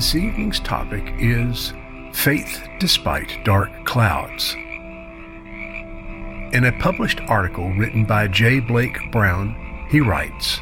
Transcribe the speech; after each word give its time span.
This 0.00 0.14
evening's 0.14 0.60
topic 0.60 1.12
is 1.18 1.74
Faith 2.14 2.66
Despite 2.78 3.44
Dark 3.44 3.68
Clouds. 3.84 4.54
In 6.54 6.64
a 6.64 6.78
published 6.80 7.20
article 7.28 7.68
written 7.74 8.06
by 8.06 8.26
J. 8.26 8.60
Blake 8.60 8.96
Brown, 9.12 9.54
he 9.90 10.00
writes 10.00 10.58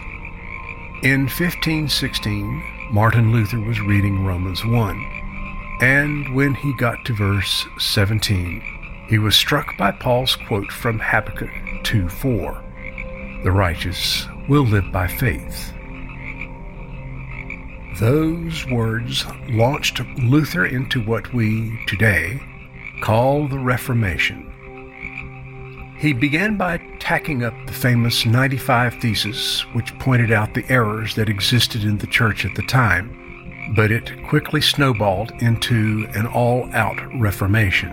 In 1.04 1.28
1516, 1.28 2.90
Martin 2.90 3.30
Luther 3.30 3.60
was 3.60 3.80
reading 3.80 4.24
Romans 4.24 4.64
1, 4.64 5.78
and 5.82 6.34
when 6.34 6.54
he 6.54 6.74
got 6.76 7.04
to 7.04 7.14
verse 7.14 7.64
17, 7.78 9.06
he 9.08 9.20
was 9.20 9.36
struck 9.36 9.76
by 9.78 9.92
Paul's 9.92 10.34
quote 10.34 10.72
from 10.72 10.98
Habakkuk 10.98 11.84
2 11.84 12.08
4 12.08 12.64
The 13.44 13.52
righteous 13.52 14.26
will 14.48 14.64
live 14.64 14.90
by 14.90 15.06
faith. 15.06 15.72
Those 17.98 18.64
words 18.66 19.26
launched 19.48 20.00
Luther 20.18 20.64
into 20.64 21.02
what 21.02 21.32
we 21.34 21.84
today 21.88 22.40
call 23.02 23.48
the 23.48 23.58
Reformation. 23.58 24.44
He 25.98 26.12
began 26.12 26.56
by 26.56 26.78
tacking 27.00 27.42
up 27.42 27.54
the 27.66 27.72
famous 27.72 28.24
95 28.24 28.94
Thesis, 29.00 29.62
which 29.72 29.98
pointed 29.98 30.30
out 30.30 30.54
the 30.54 30.64
errors 30.68 31.16
that 31.16 31.28
existed 31.28 31.82
in 31.82 31.98
the 31.98 32.06
church 32.06 32.44
at 32.44 32.54
the 32.54 32.62
time, 32.62 33.72
but 33.74 33.90
it 33.90 34.12
quickly 34.28 34.60
snowballed 34.60 35.32
into 35.40 36.06
an 36.14 36.28
all 36.28 36.70
out 36.72 37.00
Reformation. 37.18 37.90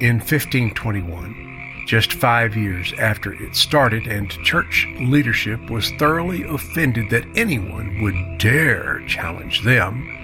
In 0.00 0.16
1521, 0.16 1.47
just 1.88 2.12
five 2.12 2.54
years 2.54 2.92
after 2.98 3.32
it 3.32 3.56
started, 3.56 4.06
and 4.06 4.30
church 4.44 4.86
leadership 5.00 5.70
was 5.70 5.90
thoroughly 5.92 6.42
offended 6.42 7.08
that 7.08 7.24
anyone 7.34 8.02
would 8.02 8.38
dare 8.38 9.02
challenge 9.08 9.62
them. 9.64 10.14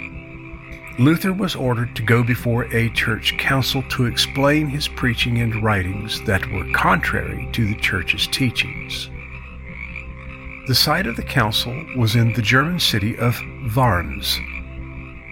Luther 0.99 1.33
was 1.33 1.57
ordered 1.57 1.97
to 1.97 2.03
go 2.03 2.23
before 2.23 2.65
a 2.67 2.91
church 2.91 3.39
council 3.39 3.83
to 3.89 4.05
explain 4.05 4.69
his 4.69 4.89
preaching 4.89 5.39
and 5.39 5.65
writings 5.65 6.23
that 6.25 6.47
were 6.53 6.71
contrary 6.75 7.49
to 7.53 7.67
the 7.67 7.81
church's 7.81 8.27
teachings. 8.27 9.09
The 10.69 10.75
site 10.75 11.07
of 11.07 11.17
the 11.17 11.23
council 11.23 11.75
was 11.97 12.15
in 12.15 12.35
the 12.35 12.43
German 12.43 12.79
city 12.79 13.17
of 13.17 13.41
Worms. 13.75 14.39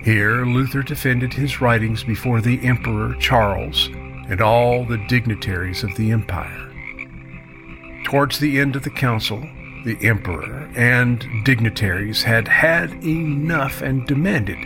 Here, 0.03 0.47
Luther 0.47 0.83
defended 0.83 1.35
his 1.35 1.61
writings 1.61 2.03
before 2.03 2.41
the 2.41 2.59
Emperor 2.67 3.15
Charles 3.17 3.91
and 4.29 4.41
all 4.41 4.85
the 4.85 5.05
dignitaries 5.09 5.83
of 5.83 5.95
the 5.97 6.11
empire. 6.11 6.69
Towards 8.05 8.39
the 8.39 8.61
end 8.61 8.77
of 8.77 8.83
the 8.83 8.91
council, 8.91 9.41
the 9.85 9.97
emperor 10.03 10.71
and 10.77 11.25
dignitaries 11.45 12.23
had 12.23 12.47
had 12.47 12.93
enough 13.05 13.83
and 13.83 14.07
demanded 14.07 14.59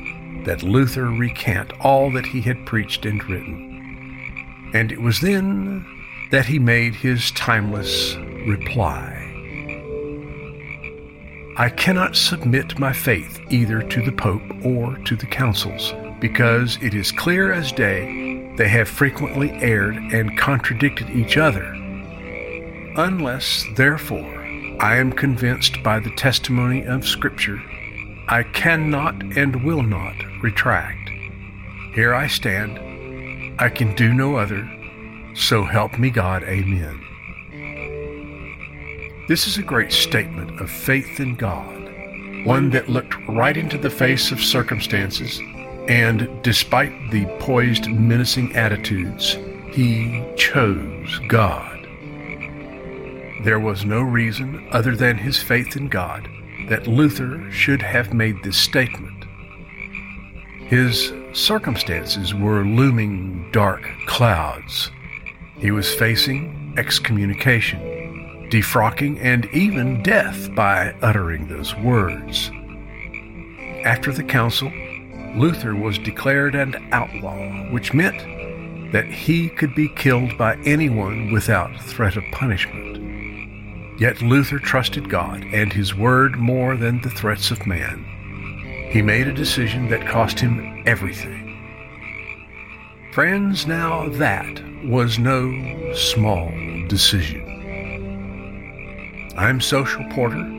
that 0.46 0.62
Luther 0.62 1.06
recant 1.06 1.72
all 1.80 2.10
that 2.12 2.26
he 2.26 2.40
had 2.40 2.66
preached 2.66 3.06
and 3.06 3.22
written. 3.28 4.70
And 4.74 4.92
it 4.92 5.00
was 5.00 5.20
then 5.20 5.84
that 6.30 6.46
he 6.46 6.58
made 6.58 6.94
his 6.94 7.30
timeless 7.32 8.16
reply. 8.46 9.22
I 11.58 11.70
cannot 11.70 12.16
submit 12.16 12.78
my 12.78 12.92
faith 12.92 13.40
either 13.48 13.80
to 13.80 14.04
the 14.04 14.12
Pope 14.12 14.42
or 14.64 14.98
to 15.04 15.16
the 15.16 15.26
councils, 15.26 15.94
because 16.20 16.78
it 16.82 16.92
is 16.92 17.10
clear 17.10 17.52
as 17.52 17.72
day 17.72 18.35
they 18.56 18.68
have 18.68 18.88
frequently 18.88 19.50
erred 19.52 19.96
and 19.96 20.38
contradicted 20.38 21.10
each 21.10 21.36
other. 21.36 21.64
Unless, 22.96 23.66
therefore, 23.74 24.44
I 24.80 24.96
am 24.96 25.12
convinced 25.12 25.82
by 25.82 26.00
the 26.00 26.14
testimony 26.16 26.84
of 26.84 27.06
Scripture, 27.06 27.60
I 28.28 28.42
cannot 28.42 29.22
and 29.36 29.64
will 29.64 29.82
not 29.82 30.16
retract. 30.42 31.10
Here 31.94 32.14
I 32.14 32.26
stand. 32.26 32.78
I 33.58 33.68
can 33.68 33.94
do 33.94 34.12
no 34.12 34.36
other. 34.36 34.68
So 35.34 35.64
help 35.64 35.98
me 35.98 36.10
God. 36.10 36.42
Amen. 36.44 37.02
This 39.28 39.46
is 39.46 39.58
a 39.58 39.62
great 39.62 39.92
statement 39.92 40.60
of 40.60 40.70
faith 40.70 41.20
in 41.20 41.34
God, 41.34 42.46
one 42.46 42.70
that 42.70 42.88
looked 42.88 43.16
right 43.28 43.56
into 43.56 43.76
the 43.76 43.90
face 43.90 44.30
of 44.30 44.40
circumstances 44.40 45.40
and 45.88 46.42
despite 46.42 46.92
the 47.10 47.26
poised, 47.38 47.86
menacing 47.88 48.54
attitudes, 48.56 49.38
he 49.72 50.24
chose 50.36 51.20
God. 51.28 51.86
There 53.44 53.60
was 53.60 53.84
no 53.84 54.00
reason 54.00 54.66
other 54.72 54.96
than 54.96 55.16
his 55.16 55.40
faith 55.40 55.76
in 55.76 55.88
God 55.88 56.28
that 56.68 56.86
Luther 56.86 57.48
should 57.52 57.82
have 57.82 58.12
made 58.12 58.42
this 58.42 58.56
statement. 58.56 59.24
His 60.66 61.12
circumstances 61.32 62.34
were 62.34 62.64
looming 62.64 63.50
dark 63.52 63.88
clouds. 64.06 64.90
He 65.58 65.70
was 65.70 65.94
facing 65.94 66.74
excommunication, 66.76 68.48
defrocking, 68.50 69.18
and 69.20 69.44
even 69.52 70.02
death 70.02 70.52
by 70.56 70.92
uttering 71.02 71.46
those 71.46 71.76
words. 71.76 72.50
After 73.84 74.12
the 74.12 74.24
council, 74.24 74.72
Luther 75.36 75.76
was 75.76 75.98
declared 75.98 76.54
an 76.54 76.88
outlaw, 76.92 77.36
which 77.70 77.92
meant 77.92 78.18
that 78.92 79.04
he 79.04 79.50
could 79.50 79.74
be 79.74 79.88
killed 79.90 80.38
by 80.38 80.56
anyone 80.64 81.30
without 81.30 81.78
threat 81.82 82.16
of 82.16 82.24
punishment. 82.32 84.00
Yet 84.00 84.22
Luther 84.22 84.58
trusted 84.58 85.10
God 85.10 85.44
and 85.52 85.72
his 85.72 85.94
word 85.94 86.36
more 86.36 86.76
than 86.76 87.02
the 87.02 87.10
threats 87.10 87.50
of 87.50 87.66
man. 87.66 88.04
He 88.90 89.02
made 89.02 89.26
a 89.26 89.32
decision 89.32 89.88
that 89.88 90.06
cost 90.06 90.40
him 90.40 90.82
everything. 90.86 91.42
Friends, 93.12 93.66
now 93.66 94.08
that 94.10 94.62
was 94.84 95.18
no 95.18 95.92
small 95.94 96.50
decision. 96.88 97.42
I'm 99.36 99.60
Social 99.60 100.04
Porter 100.10 100.55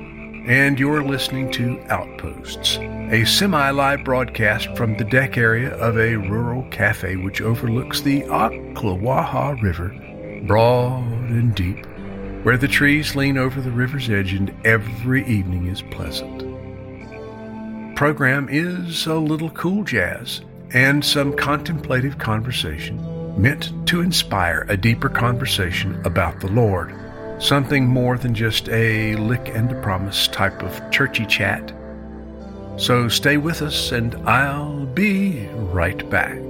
and 0.48 0.80
you're 0.80 1.04
listening 1.04 1.52
to 1.52 1.78
Outposts, 1.90 2.78
a 2.78 3.26
semi 3.26 3.70
live 3.70 4.06
broadcast 4.06 4.74
from 4.78 4.96
the 4.96 5.04
deck 5.04 5.38
area 5.38 5.76
of 5.76 5.98
a 5.98 6.16
rural 6.16 6.64
cafe 6.72 7.18
which 7.18 7.42
overlooks 7.42 8.00
the 8.00 8.22
Ocklawaha 8.22 9.62
River, 9.62 9.90
broad 10.48 11.04
and 11.30 11.54
deep, 11.54 11.86
where 12.44 12.58
the 12.58 12.68
trees 12.68 13.14
lean 13.14 13.38
over 13.38 13.60
the 13.60 13.72
river's 13.72 14.10
edge 14.10 14.32
and 14.32 14.54
every 14.66 15.28
evening 15.28 15.68
is 15.68 15.82
pleasant. 15.82 16.46
Program 17.98 18.48
is 18.50 19.06
a 19.06 19.16
little 19.16 19.50
cool 19.50 19.84
jazz 19.84 20.40
and 20.74 21.04
some 21.04 21.36
contemplative 21.36 22.18
conversation 22.20 23.42
meant 23.42 23.74
to 23.88 24.00
inspire 24.00 24.66
a 24.70 24.78
deeper 24.78 25.10
conversation 25.10 26.02
about 26.06 26.40
the 26.40 26.48
Lord 26.48 26.94
something 27.40 27.88
more 27.88 28.18
than 28.18 28.34
just 28.34 28.70
a 28.70 29.16
lick 29.16 29.50
and 29.54 29.72
a 29.72 29.82
promise 29.82 30.28
type 30.28 30.64
of 30.64 30.92
churchy 30.92 31.26
chat. 31.26 31.74
So 32.78 33.08
stay 33.08 33.38
with 33.38 33.62
us, 33.62 33.92
and 33.92 34.16
I'll 34.28 34.86
be 34.86 35.48
right 35.56 36.08
back. 36.10 36.42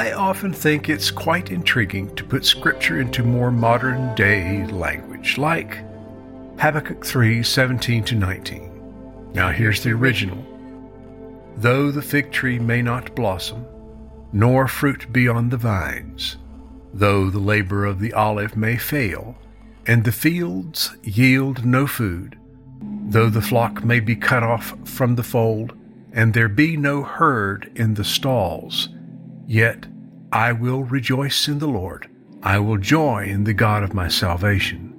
I 0.00 0.12
often 0.12 0.54
think 0.54 0.88
it's 0.88 1.10
quite 1.10 1.50
intriguing 1.50 2.16
to 2.16 2.24
put 2.24 2.46
Scripture 2.46 3.02
into 3.02 3.22
more 3.22 3.50
modern 3.50 4.14
day 4.14 4.64
language, 4.68 5.36
like 5.36 5.84
Habakkuk 6.58 7.04
3 7.04 7.42
17 7.42 8.04
to 8.04 8.14
19. 8.14 9.32
Now 9.34 9.50
here's 9.50 9.82
the 9.82 9.90
original. 9.90 10.42
Though 11.58 11.90
the 11.90 12.00
fig 12.00 12.32
tree 12.32 12.58
may 12.58 12.80
not 12.80 13.14
blossom, 13.14 13.66
nor 14.32 14.66
fruit 14.68 15.12
be 15.12 15.28
on 15.28 15.50
the 15.50 15.58
vines, 15.58 16.38
though 16.94 17.28
the 17.28 17.38
labor 17.38 17.84
of 17.84 18.00
the 18.00 18.14
olive 18.14 18.56
may 18.56 18.78
fail, 18.78 19.36
and 19.86 20.04
the 20.04 20.12
fields 20.12 20.96
yield 21.02 21.66
no 21.66 21.86
food, 21.86 22.38
though 23.10 23.28
the 23.28 23.42
flock 23.42 23.84
may 23.84 24.00
be 24.00 24.16
cut 24.16 24.42
off 24.42 24.74
from 24.86 25.16
the 25.16 25.22
fold, 25.22 25.74
and 26.10 26.32
there 26.32 26.48
be 26.48 26.74
no 26.74 27.02
herd 27.02 27.70
in 27.74 27.92
the 27.92 28.04
stalls, 28.04 28.88
yet 29.50 29.84
I 30.30 30.52
will 30.52 30.84
rejoice 30.84 31.48
in 31.48 31.58
the 31.58 31.66
Lord. 31.66 32.08
I 32.40 32.60
will 32.60 32.78
joy 32.78 33.24
in 33.24 33.42
the 33.42 33.52
God 33.52 33.82
of 33.82 33.92
my 33.92 34.06
salvation. 34.06 34.94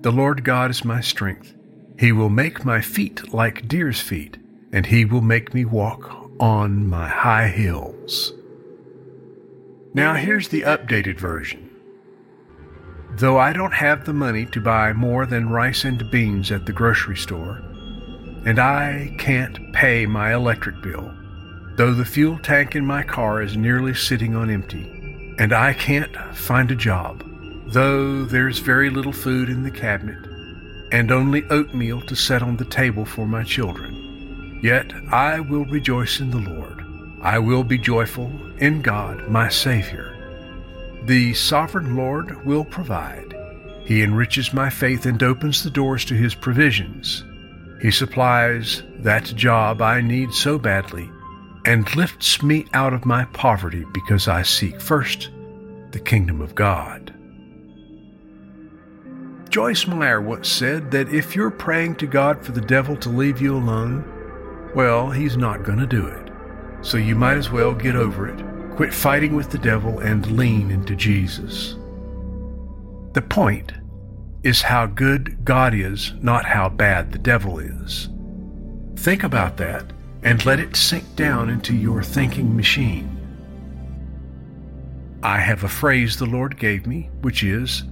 The 0.00 0.10
Lord 0.10 0.42
God 0.42 0.72
is 0.72 0.84
my 0.84 1.00
strength. 1.00 1.54
He 1.96 2.10
will 2.10 2.30
make 2.30 2.64
my 2.64 2.80
feet 2.80 3.32
like 3.32 3.68
deer's 3.68 4.00
feet, 4.00 4.38
and 4.72 4.86
he 4.86 5.04
will 5.04 5.20
make 5.20 5.54
me 5.54 5.64
walk 5.64 6.10
on 6.40 6.88
my 6.88 7.06
high 7.06 7.46
hills. 7.46 8.32
Now 9.94 10.14
here's 10.14 10.48
the 10.48 10.62
updated 10.62 11.20
version. 11.20 11.70
Though 13.12 13.38
I 13.38 13.52
don't 13.52 13.74
have 13.74 14.04
the 14.04 14.12
money 14.12 14.46
to 14.46 14.60
buy 14.60 14.92
more 14.94 15.26
than 15.26 15.48
rice 15.48 15.84
and 15.84 16.10
beans 16.10 16.50
at 16.50 16.66
the 16.66 16.72
grocery 16.72 17.16
store, 17.16 17.62
and 18.44 18.58
I 18.58 19.14
can't 19.18 19.72
pay 19.72 20.06
my 20.06 20.34
electric 20.34 20.82
bill, 20.82 21.14
though 21.76 21.94
the 21.94 22.04
fuel 22.04 22.38
tank 22.38 22.74
in 22.74 22.84
my 22.84 23.02
car 23.02 23.42
is 23.42 23.56
nearly 23.56 23.94
sitting 23.94 24.34
on 24.34 24.50
empty, 24.50 25.34
and 25.38 25.52
I 25.52 25.72
can't 25.72 26.14
find 26.34 26.70
a 26.70 26.76
job, 26.76 27.24
though 27.66 28.24
there's 28.24 28.58
very 28.58 28.90
little 28.90 29.12
food 29.12 29.48
in 29.48 29.62
the 29.62 29.70
cabinet, 29.70 30.26
and 30.92 31.10
only 31.10 31.44
oatmeal 31.50 32.00
to 32.02 32.16
set 32.16 32.42
on 32.42 32.56
the 32.56 32.64
table 32.64 33.04
for 33.04 33.26
my 33.26 33.44
children. 33.44 34.60
Yet 34.62 34.92
I 35.10 35.40
will 35.40 35.64
rejoice 35.64 36.20
in 36.20 36.30
the 36.30 36.38
Lord. 36.38 36.84
I 37.22 37.38
will 37.38 37.64
be 37.64 37.78
joyful 37.78 38.30
in 38.58 38.82
God, 38.82 39.28
my 39.28 39.48
Savior. 39.48 40.16
The 41.04 41.32
sovereign 41.34 41.96
Lord 41.96 42.44
will 42.44 42.64
provide. 42.64 43.34
He 43.84 44.02
enriches 44.02 44.52
my 44.52 44.68
faith 44.68 45.06
and 45.06 45.22
opens 45.22 45.62
the 45.62 45.70
doors 45.70 46.04
to 46.06 46.14
His 46.14 46.34
provisions. 46.34 47.24
He 47.80 47.90
supplies 47.90 48.82
that 48.98 49.24
job 49.24 49.80
I 49.80 50.02
need 50.02 50.32
so 50.32 50.58
badly 50.58 51.10
and 51.64 51.94
lifts 51.96 52.42
me 52.42 52.66
out 52.72 52.92
of 52.92 53.04
my 53.04 53.24
poverty 53.26 53.84
because 53.92 54.28
I 54.28 54.42
seek 54.42 54.80
first 54.80 55.30
the 55.90 56.00
kingdom 56.00 56.40
of 56.40 56.54
God. 56.54 57.14
Joyce 59.50 59.86
Meyer 59.86 60.20
once 60.20 60.48
said 60.48 60.90
that 60.92 61.12
if 61.12 61.34
you're 61.34 61.50
praying 61.50 61.96
to 61.96 62.06
God 62.06 62.44
for 62.44 62.52
the 62.52 62.60
devil 62.60 62.96
to 62.96 63.08
leave 63.08 63.40
you 63.40 63.56
alone, 63.56 64.04
well, 64.74 65.10
he's 65.10 65.36
not 65.36 65.64
going 65.64 65.78
to 65.78 65.86
do 65.86 66.06
it. 66.06 66.30
So 66.82 66.96
you 66.96 67.16
might 67.16 67.36
as 67.36 67.50
well 67.50 67.74
get 67.74 67.96
over 67.96 68.28
it, 68.28 68.76
quit 68.76 68.94
fighting 68.94 69.34
with 69.34 69.50
the 69.50 69.58
devil, 69.58 69.98
and 69.98 70.36
lean 70.36 70.70
into 70.70 70.94
Jesus. 70.94 71.76
The 73.12 73.22
point 73.22 73.72
is 74.44 74.62
how 74.62 74.86
good 74.86 75.44
God 75.44 75.74
is, 75.74 76.12
not 76.20 76.44
how 76.44 76.68
bad 76.68 77.10
the 77.10 77.18
devil 77.18 77.58
is. 77.58 78.08
Think 78.96 79.24
about 79.24 79.56
that 79.56 79.92
and 80.22 80.44
let 80.44 80.60
it 80.60 80.76
sink 80.76 81.16
down 81.16 81.48
into 81.48 81.74
your 81.74 82.02
thinking 82.02 82.54
machine. 82.54 83.16
I 85.22 85.38
have 85.38 85.64
a 85.64 85.68
phrase 85.68 86.16
the 86.16 86.26
Lord 86.26 86.58
gave 86.58 86.86
me, 86.86 87.10
which 87.20 87.42
is 87.42 87.84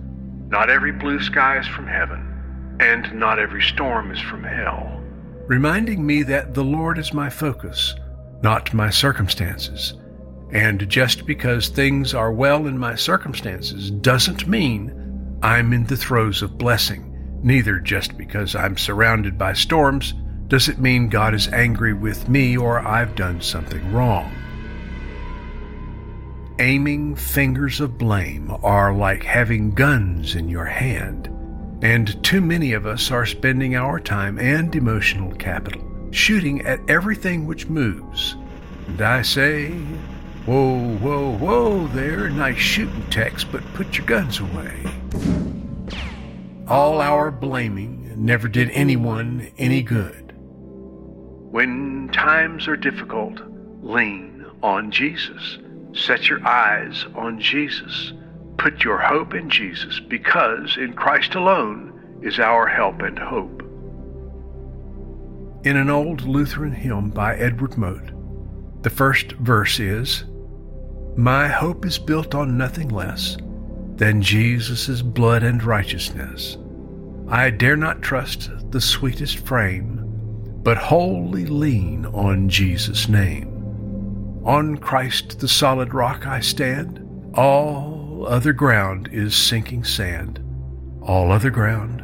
Not 0.48 0.70
every 0.70 0.92
blue 0.92 1.20
sky 1.20 1.58
is 1.58 1.66
from 1.66 1.86
heaven, 1.86 2.76
and 2.80 3.12
not 3.18 3.38
every 3.38 3.62
storm 3.62 4.10
is 4.10 4.20
from 4.20 4.44
hell, 4.44 5.02
reminding 5.46 6.06
me 6.06 6.22
that 6.24 6.54
the 6.54 6.64
Lord 6.64 6.98
is 6.98 7.12
my 7.12 7.28
focus, 7.28 7.94
not 8.42 8.72
my 8.72 8.90
circumstances. 8.90 9.94
And 10.50 10.88
just 10.88 11.26
because 11.26 11.68
things 11.68 12.14
are 12.14 12.32
well 12.32 12.66
in 12.66 12.78
my 12.78 12.94
circumstances 12.94 13.90
doesn't 13.90 14.46
mean 14.48 15.38
I'm 15.42 15.74
in 15.74 15.84
the 15.84 15.96
throes 15.96 16.40
of 16.40 16.56
blessing. 16.56 17.04
Neither 17.42 17.78
just 17.78 18.16
because 18.16 18.56
I'm 18.56 18.78
surrounded 18.78 19.36
by 19.36 19.52
storms 19.52 20.14
does 20.48 20.68
it 20.68 20.78
mean 20.78 21.08
God 21.08 21.34
is 21.34 21.48
angry 21.48 21.92
with 21.92 22.28
me 22.28 22.56
or 22.56 22.80
I've 22.80 23.14
done 23.14 23.40
something 23.40 23.92
wrong. 23.92 24.32
Aiming 26.58 27.14
fingers 27.14 27.80
of 27.80 27.98
blame 27.98 28.50
are 28.62 28.92
like 28.92 29.22
having 29.22 29.70
guns 29.70 30.34
in 30.34 30.48
your 30.48 30.64
hand, 30.64 31.28
and 31.82 32.22
too 32.24 32.40
many 32.40 32.72
of 32.72 32.86
us 32.86 33.10
are 33.10 33.26
spending 33.26 33.76
our 33.76 34.00
time 34.00 34.38
and 34.38 34.74
emotional 34.74 35.32
capital 35.36 35.84
shooting 36.10 36.62
at 36.62 36.80
everything 36.88 37.46
which 37.46 37.68
moves. 37.68 38.34
And 38.86 39.00
I 39.02 39.22
say, 39.22 39.70
whoa, 40.46 40.96
whoa, 40.96 41.36
whoa 41.36 41.86
there, 41.88 42.30
nice 42.30 42.56
shooting 42.56 43.04
Tex, 43.10 43.44
but 43.44 43.62
put 43.74 43.96
your 43.98 44.06
guns 44.06 44.40
away. 44.40 44.84
All 46.66 47.00
our 47.00 47.30
blaming 47.30 48.12
never 48.16 48.48
did 48.48 48.70
anyone 48.70 49.50
any 49.58 49.82
good. 49.82 50.27
When 51.50 52.10
times 52.12 52.68
are 52.68 52.76
difficult, 52.76 53.40
lean 53.82 54.44
on 54.62 54.90
Jesus. 54.90 55.58
Set 55.94 56.28
your 56.28 56.46
eyes 56.46 57.06
on 57.14 57.40
Jesus. 57.40 58.12
Put 58.58 58.84
your 58.84 58.98
hope 58.98 59.32
in 59.32 59.48
Jesus 59.48 59.98
because 59.98 60.76
in 60.76 60.92
Christ 60.92 61.34
alone 61.36 62.20
is 62.22 62.38
our 62.38 62.66
help 62.66 63.00
and 63.00 63.18
hope. 63.18 63.62
In 65.64 65.76
an 65.76 65.88
old 65.88 66.22
Lutheran 66.22 66.72
hymn 66.72 67.08
by 67.10 67.36
Edward 67.36 67.78
Mote, 67.78 68.10
the 68.82 68.90
first 68.90 69.32
verse 69.32 69.80
is 69.80 70.24
My 71.16 71.48
hope 71.48 71.86
is 71.86 71.98
built 71.98 72.34
on 72.34 72.58
nothing 72.58 72.90
less 72.90 73.38
than 73.96 74.20
Jesus' 74.20 75.00
blood 75.00 75.42
and 75.42 75.64
righteousness. 75.64 76.58
I 77.28 77.48
dare 77.50 77.76
not 77.76 78.02
trust 78.02 78.50
the 78.70 78.80
sweetest 78.80 79.46
frame 79.46 79.97
but 80.68 80.76
wholly 80.76 81.46
lean 81.46 82.04
on 82.04 82.46
Jesus' 82.46 83.08
name. 83.08 83.48
On 84.44 84.76
Christ 84.76 85.40
the 85.40 85.48
solid 85.48 85.94
rock 85.94 86.26
I 86.26 86.40
stand, 86.40 87.32
all 87.32 88.26
other 88.28 88.52
ground 88.52 89.08
is 89.10 89.34
sinking 89.34 89.84
sand. 89.84 90.44
All 91.00 91.32
other 91.32 91.48
ground 91.48 92.02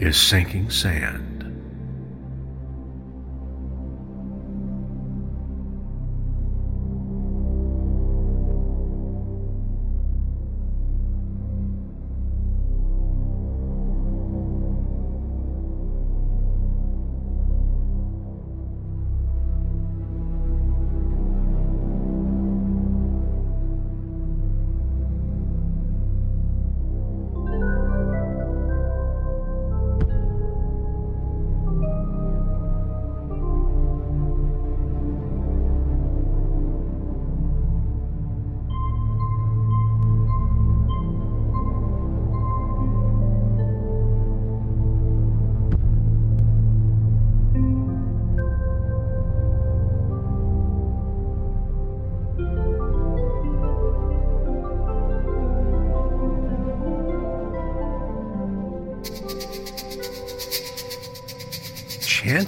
is 0.00 0.16
sinking 0.16 0.70
sand. 0.70 1.31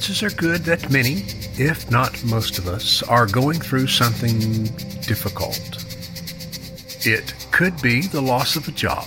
Chances 0.04 0.22
are 0.22 0.36
good 0.36 0.60
that 0.64 0.90
many, 0.90 1.24
if 1.56 1.90
not 1.90 2.22
most 2.24 2.58
of 2.58 2.68
us, 2.68 3.02
are 3.04 3.26
going 3.26 3.58
through 3.58 3.86
something 3.86 4.64
difficult. 5.00 5.82
It 7.06 7.34
could 7.52 7.80
be 7.80 8.02
the 8.02 8.20
loss 8.20 8.54
of 8.54 8.68
a 8.68 8.72
job, 8.72 9.06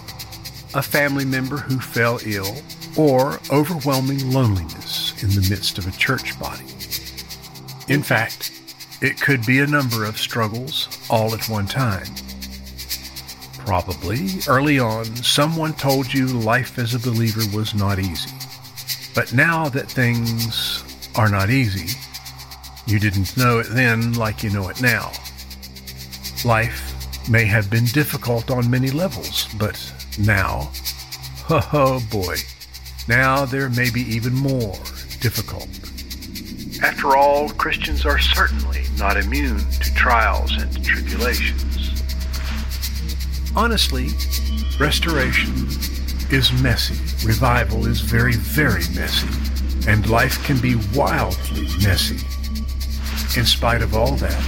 a 0.74 0.82
family 0.82 1.24
member 1.24 1.58
who 1.58 1.80
fell 1.80 2.20
ill, 2.26 2.56
or 2.98 3.40
overwhelming 3.52 4.32
loneliness 4.32 5.14
in 5.22 5.30
the 5.30 5.48
midst 5.52 5.78
of 5.78 5.86
a 5.86 5.92
church 6.00 6.40
body. 6.40 6.66
In 7.90 8.02
fact, 8.02 8.52
it 9.00 9.22
could 9.22 9.46
be 9.46 9.60
a 9.60 9.68
number 9.68 10.04
of 10.04 10.18
struggles 10.18 10.88
all 11.12 11.36
at 11.36 11.48
one 11.48 11.68
time. 11.68 12.08
Probably 13.60 14.30
early 14.48 14.80
on, 14.80 15.06
someone 15.18 15.74
told 15.74 16.12
you 16.12 16.26
life 16.26 16.80
as 16.80 16.96
a 16.96 17.00
believer 17.00 17.44
was 17.56 17.76
not 17.76 18.00
easy. 18.00 18.32
But 19.18 19.34
now 19.34 19.68
that 19.70 19.90
things 19.90 20.77
are 21.18 21.30
not 21.30 21.50
easy, 21.50 21.98
You 22.88 23.00
didn't 23.00 23.36
know 23.36 23.60
it 23.60 23.68
then 23.72 24.14
like 24.14 24.44
you 24.44 24.50
know 24.50 24.70
it 24.70 24.82
now. 24.82 25.12
Life 26.46 27.30
may 27.30 27.44
have 27.44 27.70
been 27.70 27.84
difficult 27.86 28.50
on 28.50 28.70
many 28.72 28.92
levels, 28.92 29.48
but 29.60 29.78
now, 30.18 30.72
oh 31.50 32.02
boy, 32.10 32.38
now 33.10 33.44
there 33.44 33.70
may 33.70 33.90
be 33.90 34.02
even 34.02 34.34
more 34.34 34.76
difficult. 35.20 35.68
After 36.82 37.18
all, 37.18 37.50
Christians 37.50 38.06
are 38.06 38.20
certainly 38.20 38.84
not 38.98 39.18
immune 39.18 39.60
to 39.60 39.94
trials 39.94 40.56
and 40.56 40.86
tribulations. 40.86 41.92
Honestly, 43.54 44.08
restoration 44.80 45.68
is 46.32 46.54
messy. 46.62 46.96
Revival 47.28 47.86
is 47.86 48.00
very, 48.00 48.36
very 48.36 48.84
messy. 48.96 49.47
And 49.88 50.10
life 50.10 50.44
can 50.44 50.60
be 50.60 50.76
wildly 50.94 51.64
messy. 51.82 52.20
In 53.40 53.46
spite 53.46 53.82
of 53.82 53.96
all 53.96 54.12
that, 54.18 54.44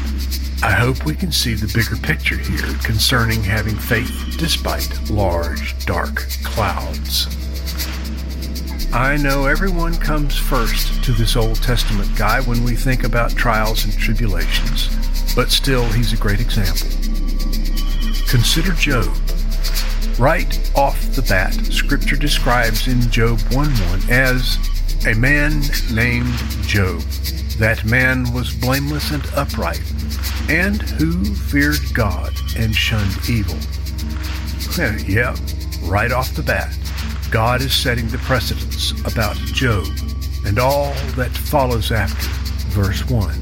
I 0.62 0.72
hope 0.72 1.06
we 1.06 1.16
can 1.16 1.32
see 1.32 1.54
the 1.54 1.72
bigger 1.74 1.96
picture 1.96 2.36
here 2.36 2.74
concerning 2.84 3.42
having 3.42 3.78
faith 3.78 4.36
despite 4.38 5.10
large, 5.10 5.86
dark 5.86 6.28
clouds. 6.44 7.28
I 8.92 9.16
know 9.16 9.46
everyone 9.46 9.96
comes 9.96 10.38
first 10.38 11.02
to 11.04 11.14
this 11.14 11.38
Old 11.38 11.64
Testament 11.64 12.10
guy 12.18 12.42
when 12.42 12.64
we 12.64 12.76
think 12.76 13.06
about 13.06 13.32
trials 13.36 13.86
and 13.86 13.94
tribulations, 13.94 14.90
but 15.36 15.52
still, 15.52 15.86
he's 15.90 16.12
a 16.12 16.18
great 16.18 16.42
example. 16.42 16.90
Consider 18.28 18.74
Job. 18.74 19.16
Right 20.18 20.60
off 20.76 21.00
the 21.16 21.22
bat, 21.22 21.54
Scripture 21.72 22.18
describes 22.18 22.88
in 22.88 23.00
Job 23.10 23.40
1:1 23.52 24.10
as 24.10 24.58
a 25.08 25.14
man 25.14 25.62
named 25.92 26.34
Job. 26.64 27.00
That 27.58 27.84
man 27.86 28.32
was 28.34 28.54
blameless 28.54 29.12
and 29.12 29.26
upright, 29.36 29.82
and 30.50 30.82
who 30.82 31.24
feared 31.24 31.80
God 31.94 32.34
and 32.58 32.76
shunned 32.76 33.18
evil. 33.30 33.58
yeah, 35.08 35.36
right 35.84 36.12
off 36.12 36.34
the 36.36 36.44
bat. 36.44 36.76
God 37.32 37.62
is 37.62 37.74
setting 37.74 38.08
the 38.08 38.18
precedence 38.20 38.92
about 39.06 39.36
Job 39.38 39.88
and 40.46 40.58
all 40.58 40.94
that 41.16 41.32
follows 41.32 41.92
after 41.92 42.28
verse 42.70 43.08
1. 43.10 43.36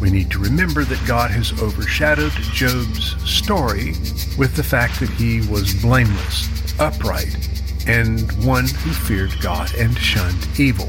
We 0.00 0.10
need 0.10 0.30
to 0.30 0.38
remember 0.38 0.84
that 0.84 1.04
God 1.06 1.30
has 1.30 1.52
overshadowed 1.60 2.32
Job's 2.52 3.16
story 3.28 3.90
with 4.38 4.54
the 4.54 4.62
fact 4.62 5.00
that 5.00 5.10
he 5.10 5.40
was 5.48 5.74
blameless, 5.74 6.48
upright, 6.78 7.47
and 7.88 8.30
one 8.44 8.66
who 8.66 8.92
feared 8.92 9.34
God 9.40 9.74
and 9.74 9.96
shunned 9.98 10.46
evil. 10.58 10.88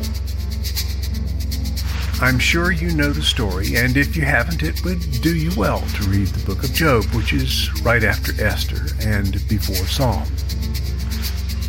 I'm 2.22 2.38
sure 2.38 2.72
you 2.72 2.92
know 2.92 3.12
the 3.12 3.22
story, 3.22 3.78
and 3.78 3.98
if 3.98 4.16
you 4.16 4.24
haven't, 4.24 4.62
it 4.62 4.84
would 4.84 5.00
do 5.22 5.36
you 5.36 5.52
well 5.58 5.80
to 5.80 6.04
read 6.04 6.28
the 6.28 6.46
book 6.46 6.64
of 6.64 6.74
Job, 6.74 7.06
which 7.16 7.34
is 7.34 7.72
right 7.82 8.04
after 8.04 8.34
Esther 8.44 8.86
and 9.02 9.34
before 9.48 9.88
Psalm 9.88 10.28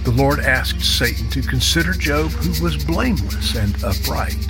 the 0.05 0.11
Lord 0.13 0.41
asked 0.41 0.81
Satan 0.81 1.29
to 1.31 1.43
consider 1.43 1.93
Job, 1.93 2.31
who 2.31 2.65
was 2.65 2.83
blameless 2.83 3.55
and 3.55 3.75
upright. 3.85 4.41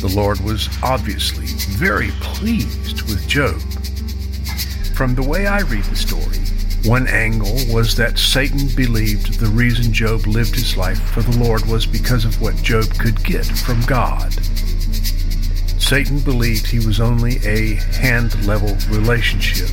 The 0.00 0.12
Lord 0.14 0.40
was 0.40 0.68
obviously 0.82 1.46
very 1.76 2.10
pleased 2.20 3.02
with 3.02 3.28
Job. 3.28 3.60
From 4.96 5.14
the 5.14 5.22
way 5.22 5.46
I 5.46 5.60
read 5.60 5.84
the 5.84 5.96
story, 5.96 6.40
one 6.84 7.06
angle 7.08 7.56
was 7.68 7.96
that 7.96 8.18
Satan 8.18 8.68
believed 8.76 9.40
the 9.40 9.48
reason 9.48 9.92
Job 9.92 10.26
lived 10.26 10.54
his 10.54 10.76
life 10.76 11.00
for 11.10 11.22
the 11.22 11.38
Lord 11.38 11.64
was 11.66 11.86
because 11.86 12.24
of 12.24 12.40
what 12.40 12.56
Job 12.56 12.84
could 12.98 13.22
get 13.24 13.44
from 13.44 13.80
God. 13.82 14.32
Satan 15.80 16.20
believed 16.20 16.66
he 16.66 16.84
was 16.84 17.00
only 17.00 17.36
a 17.44 17.74
hand 17.74 18.46
level 18.46 18.76
relationship 18.88 19.70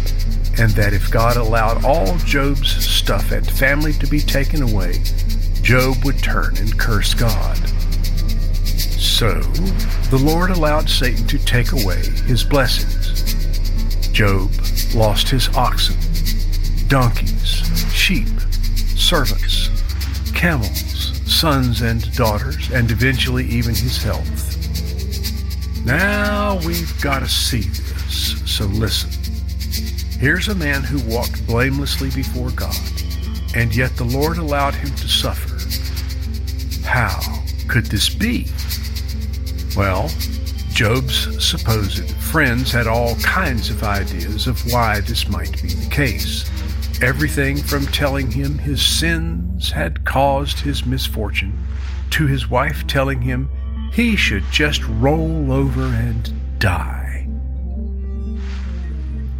and 0.59 0.69
that 0.71 0.93
if 0.93 1.09
God 1.09 1.37
allowed 1.37 1.83
all 1.83 2.17
Job's 2.19 2.69
stuff 2.85 3.31
and 3.31 3.45
family 3.49 3.93
to 3.93 4.07
be 4.07 4.19
taken 4.19 4.61
away, 4.61 5.01
Job 5.63 6.03
would 6.03 6.19
turn 6.19 6.55
and 6.57 6.77
curse 6.77 7.13
God. 7.13 7.57
So, 8.99 9.39
the 10.11 10.21
Lord 10.23 10.51
allowed 10.51 10.89
Satan 10.89 11.25
to 11.27 11.39
take 11.39 11.71
away 11.71 12.01
his 12.27 12.43
blessings. 12.43 13.33
Job 14.11 14.51
lost 14.93 15.29
his 15.29 15.49
oxen, 15.55 15.95
donkeys, 16.93 17.63
sheep, 17.91 18.27
servants, 18.95 19.67
camels, 20.35 21.19
sons 21.25 21.81
and 21.81 22.13
daughters, 22.13 22.69
and 22.69 22.91
eventually 22.91 23.45
even 23.45 23.73
his 23.73 23.97
health. 23.97 24.55
Now 25.87 26.59
we've 26.63 27.01
got 27.01 27.21
to 27.21 27.27
see 27.27 27.61
this, 27.61 28.39
so 28.45 28.65
listen. 28.65 29.09
Here's 30.19 30.49
a 30.49 30.53
man 30.53 30.83
who 30.83 30.99
walked 31.11 31.43
blamelessly 31.47 32.11
before 32.11 32.51
God, 32.51 32.77
and 33.55 33.75
yet 33.75 33.95
the 33.95 34.03
Lord 34.03 34.37
allowed 34.37 34.75
him 34.75 34.93
to 34.93 35.07
suffer. 35.07 35.57
How 36.87 37.19
could 37.67 37.87
this 37.87 38.07
be? 38.07 38.45
Well, 39.75 40.11
Job's 40.69 41.43
supposed 41.43 42.07
friends 42.17 42.71
had 42.71 42.85
all 42.85 43.15
kinds 43.15 43.71
of 43.71 43.81
ideas 43.81 44.45
of 44.45 44.63
why 44.71 44.99
this 44.99 45.27
might 45.27 45.59
be 45.59 45.69
the 45.69 45.89
case. 45.89 46.52
Everything 47.01 47.57
from 47.57 47.85
telling 47.87 48.31
him 48.31 48.57
his 48.57 48.81
sins 48.81 49.71
had 49.71 50.05
caused 50.05 50.59
his 50.59 50.85
misfortune 50.85 51.57
to 52.11 52.27
his 52.27 52.49
wife 52.49 52.85
telling 52.85 53.21
him 53.21 53.49
he 53.91 54.15
should 54.15 54.43
just 54.51 54.83
roll 54.87 55.51
over 55.51 55.81
and 55.81 56.31
die. 56.59 57.27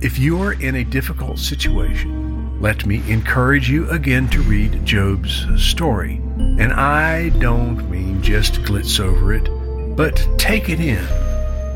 If 0.02 0.20
you 0.20 0.42
are 0.42 0.54
in 0.54 0.76
a 0.76 0.84
difficult 0.84 1.40
situation, 1.40 2.60
let 2.60 2.86
me 2.86 3.02
encourage 3.10 3.70
you 3.70 3.90
again 3.90 4.28
to 4.30 4.42
read 4.42 4.86
Job's 4.86 5.46
story. 5.64 6.16
And 6.38 6.74
I 6.74 7.30
don't 7.30 7.90
mean 7.90 8.22
just 8.22 8.56
glitz 8.64 9.00
over 9.00 9.34
it, 9.34 9.48
but 9.96 10.28
take 10.38 10.70
it 10.70 10.80
in, 10.80 11.06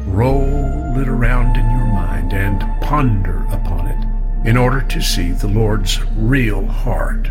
roll 0.06 1.00
it 1.00 1.08
around 1.08 1.58
in 1.58 1.70
your 1.70 1.88
mind, 1.88 2.34
and 2.34 2.60
ponder 2.82 3.46
upon 3.52 3.74
it 3.74 3.77
in 4.48 4.56
order 4.56 4.80
to 4.80 5.02
see 5.02 5.32
the 5.34 5.48
Lord's 5.48 6.02
real 6.14 6.66
heart. 6.66 7.30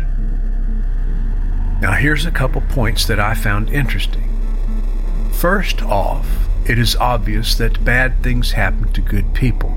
Now, 1.81 1.93
here's 1.93 2.27
a 2.27 2.31
couple 2.31 2.61
points 2.61 3.07
that 3.07 3.19
I 3.19 3.33
found 3.33 3.71
interesting. 3.71 4.29
First 5.33 5.81
off, 5.81 6.27
it 6.69 6.77
is 6.77 6.95
obvious 6.95 7.55
that 7.55 7.83
bad 7.83 8.21
things 8.21 8.51
happen 8.51 8.93
to 8.93 9.01
good 9.01 9.33
people. 9.33 9.73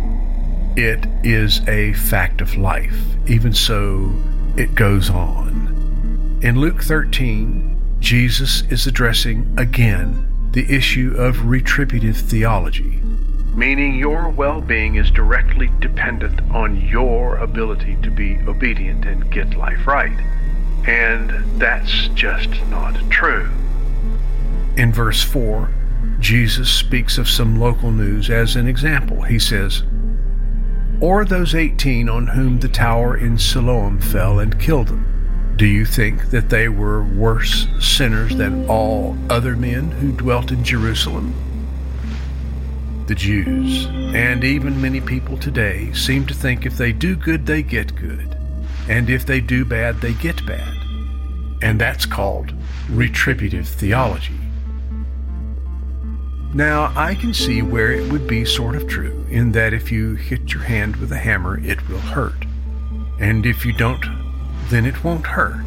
It 0.77 1.07
is 1.25 1.67
a 1.67 1.95
fact 1.95 2.43
of 2.43 2.59
life. 2.59 3.01
Even 3.27 3.55
so, 3.55 4.13
it 4.59 4.75
goes 4.75 5.09
on. 5.09 6.39
In 6.43 6.61
Luke 6.61 6.83
13, 6.83 7.97
Jesus 8.01 8.65
is 8.71 8.87
addressing 8.87 9.55
again 9.57 10.27
the 10.53 10.71
issue 10.71 11.15
of 11.17 11.47
retributive 11.47 12.19
theology, 12.19 13.01
meaning 13.55 13.95
your 13.95 14.29
well 14.29 14.61
being 14.61 14.97
is 14.97 15.11
directly 15.11 15.71
dependent 15.81 16.41
on 16.51 16.81
your 16.81 17.39
ability 17.39 17.97
to 18.03 18.11
be 18.11 18.39
obedient 18.47 19.05
and 19.05 19.31
get 19.31 19.57
life 19.57 19.87
right. 19.87 20.19
And 20.87 21.31
that's 21.61 22.09
just 22.09 22.49
not 22.69 22.95
true. 23.11 23.51
In 24.77 24.93
verse 24.93 25.23
4, 25.23 25.71
Jesus 26.21 26.73
speaks 26.73 27.19
of 27.19 27.29
some 27.29 27.59
local 27.59 27.91
news 27.91 28.31
as 28.31 28.57
an 28.57 28.67
example. 28.67 29.23
He 29.23 29.39
says, 29.39 29.83
or 31.01 31.25
those 31.25 31.55
18 31.55 32.09
on 32.11 32.27
whom 32.27 32.61
the 32.61 32.69
tower 32.69 33.17
in 33.17 33.39
Siloam 33.39 33.99
fell 34.01 34.39
and 34.39 34.61
killed 34.61 34.89
them? 34.89 35.55
Do 35.57 35.67
you 35.67 35.85
think 35.85 36.31
that 36.31 36.51
they 36.51 36.69
were 36.69 37.03
worse 37.03 37.67
sinners 37.81 38.37
than 38.37 38.69
all 38.69 39.17
other 39.29 39.57
men 39.57 39.91
who 39.91 40.13
dwelt 40.13 40.53
in 40.53 40.63
Jerusalem? 40.63 41.35
The 43.11 43.17
Jews, 43.17 43.87
and 44.15 44.45
even 44.45 44.81
many 44.81 45.01
people 45.01 45.37
today, 45.37 45.93
seem 45.95 46.27
to 46.29 46.33
think 46.33 46.65
if 46.65 46.77
they 46.77 46.93
do 46.93 47.17
good, 47.17 47.45
they 47.45 47.61
get 47.61 47.97
good, 47.97 48.37
and 48.89 49.11
if 49.11 49.27
they 49.27 49.41
do 49.41 49.65
bad, 49.65 50.01
they 50.01 50.13
get 50.15 50.47
bad. 50.47 50.77
And 51.61 51.81
that's 51.81 52.07
called 52.07 52.53
retributive 52.89 53.67
theology. 53.67 54.39
Now, 56.55 56.93
I 56.95 57.17
can 57.17 57.35
see 57.35 57.63
where 57.63 57.91
it 57.91 58.13
would 58.13 58.29
be 58.29 58.45
sort 58.45 58.77
of 58.77 58.87
true, 58.87 59.27
in 59.29 59.51
that 59.51 59.75
if 59.75 59.91
you 59.91 60.15
hit 60.15 60.53
your 60.53 60.63
hand 60.63 60.95
with 60.95 61.11
a 61.11 61.19
hammer, 61.19 61.59
it 61.67 61.89
will 61.89 61.99
hurt. 61.99 62.47
And 63.19 63.45
if 63.45 63.67
you 63.67 63.73
don't, 63.73 64.05
then 64.69 64.87
it 64.87 65.03
won't 65.03 65.27
hurt. 65.27 65.67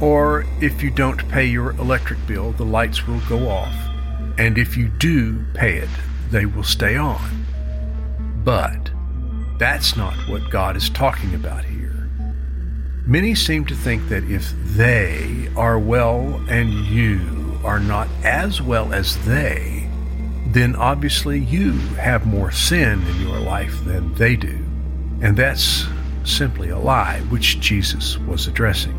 Or 0.00 0.46
if 0.60 0.84
you 0.84 0.92
don't 0.92 1.28
pay 1.30 1.46
your 1.46 1.72
electric 1.72 2.24
bill, 2.28 2.52
the 2.52 2.64
lights 2.64 3.08
will 3.08 3.22
go 3.28 3.48
off. 3.48 3.74
And 4.38 4.56
if 4.56 4.76
you 4.76 4.86
do 4.86 5.44
pay 5.52 5.78
it, 5.78 5.88
they 6.30 6.46
will 6.46 6.64
stay 6.64 6.96
on. 6.96 7.46
But 8.44 8.90
that's 9.58 9.96
not 9.96 10.14
what 10.28 10.50
God 10.50 10.76
is 10.76 10.90
talking 10.90 11.34
about 11.34 11.64
here. 11.64 12.08
Many 13.06 13.34
seem 13.34 13.64
to 13.66 13.74
think 13.74 14.08
that 14.08 14.24
if 14.24 14.52
they 14.76 15.48
are 15.56 15.78
well 15.78 16.40
and 16.48 16.72
you 16.72 17.58
are 17.64 17.80
not 17.80 18.08
as 18.22 18.60
well 18.60 18.92
as 18.92 19.16
they, 19.24 19.88
then 20.48 20.76
obviously 20.76 21.38
you 21.38 21.72
have 21.96 22.26
more 22.26 22.50
sin 22.50 23.02
in 23.06 23.20
your 23.20 23.38
life 23.40 23.84
than 23.84 24.14
they 24.14 24.36
do. 24.36 24.58
And 25.20 25.36
that's 25.36 25.86
simply 26.24 26.68
a 26.68 26.78
lie, 26.78 27.20
which 27.30 27.60
Jesus 27.60 28.18
was 28.18 28.46
addressing. 28.46 28.94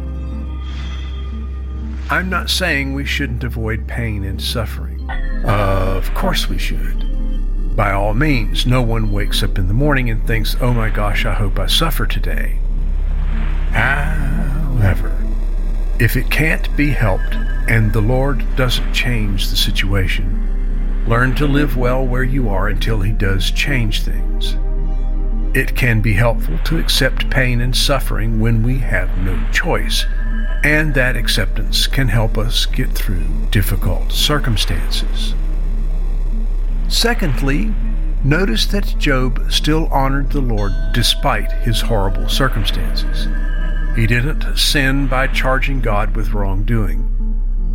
I'm 2.09 2.29
not 2.29 2.49
saying 2.49 2.93
we 2.93 3.05
shouldn't 3.05 3.43
avoid 3.43 3.87
pain 3.87 4.23
and 4.23 4.41
suffering. 4.41 5.07
Uh, 5.09 5.68
Of 5.99 6.13
course 6.13 6.47
we 6.47 6.57
should. 6.57 7.75
By 7.75 7.91
all 7.91 8.13
means, 8.13 8.65
no 8.65 8.81
one 8.81 9.11
wakes 9.11 9.43
up 9.43 9.57
in 9.57 9.67
the 9.67 9.73
morning 9.73 10.09
and 10.09 10.25
thinks, 10.25 10.55
oh 10.61 10.73
my 10.73 10.89
gosh, 10.89 11.25
I 11.25 11.33
hope 11.33 11.59
I 11.59 11.67
suffer 11.67 12.05
today. 12.05 12.57
However, 13.71 15.13
if 15.99 16.15
it 16.15 16.31
can't 16.31 16.73
be 16.77 16.91
helped 16.91 17.35
and 17.67 17.91
the 17.91 17.99
Lord 17.99 18.55
doesn't 18.55 18.93
change 18.93 19.49
the 19.49 19.57
situation, 19.57 21.03
learn 21.05 21.35
to 21.35 21.45
live 21.45 21.75
well 21.75 22.07
where 22.07 22.23
you 22.23 22.47
are 22.47 22.69
until 22.69 23.01
He 23.01 23.11
does 23.11 23.51
change 23.51 24.01
things. 24.03 24.55
It 25.53 25.75
can 25.75 25.99
be 25.99 26.13
helpful 26.13 26.59
to 26.59 26.79
accept 26.79 27.29
pain 27.29 27.59
and 27.59 27.75
suffering 27.75 28.39
when 28.39 28.63
we 28.63 28.79
have 28.79 29.17
no 29.17 29.37
choice, 29.51 30.05
and 30.63 30.93
that 30.93 31.17
acceptance 31.17 31.87
can 31.87 32.07
help 32.07 32.37
us 32.37 32.65
get 32.65 32.89
through 32.93 33.25
difficult 33.51 34.13
circumstances. 34.13 35.35
Secondly, 36.89 37.71
notice 38.23 38.65
that 38.65 38.95
Job 38.97 39.51
still 39.51 39.85
honored 39.87 40.31
the 40.31 40.41
Lord 40.41 40.73
despite 40.91 41.51
his 41.51 41.81
horrible 41.81 42.27
circumstances. 42.27 43.27
He 43.95 44.07
didn't 44.07 44.57
sin 44.57 45.07
by 45.07 45.27
charging 45.27 45.81
God 45.81 46.15
with 46.15 46.33
wrongdoing. 46.33 47.05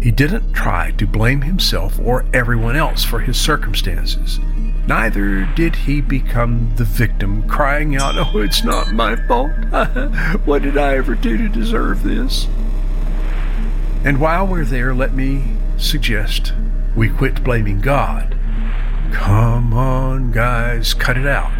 He 0.02 0.10
didn't 0.10 0.52
try 0.52 0.90
to 0.92 1.06
blame 1.06 1.42
himself 1.42 1.98
or 2.00 2.24
everyone 2.34 2.74
else 2.74 3.04
for 3.04 3.20
his 3.20 3.38
circumstances. 3.38 4.40
Neither 4.88 5.46
did 5.54 5.76
he 5.76 6.00
become 6.00 6.74
the 6.74 6.84
victim, 6.84 7.48
crying 7.48 7.96
out, 7.96 8.16
Oh, 8.16 8.40
it's 8.40 8.64
not 8.64 8.92
my 8.92 9.14
fault. 9.28 9.52
what 10.44 10.62
did 10.62 10.76
I 10.76 10.96
ever 10.96 11.14
do 11.14 11.38
to 11.38 11.48
deserve 11.48 12.02
this? 12.02 12.48
And 14.04 14.20
while 14.20 14.46
we're 14.46 14.64
there, 14.64 14.92
let 14.92 15.14
me 15.14 15.56
suggest 15.78 16.52
we 16.96 17.08
quit 17.08 17.44
blaming 17.44 17.80
God. 17.80 18.36
Come 19.14 19.72
on, 19.72 20.32
guys, 20.32 20.92
cut 20.92 21.16
it 21.16 21.26
out. 21.26 21.52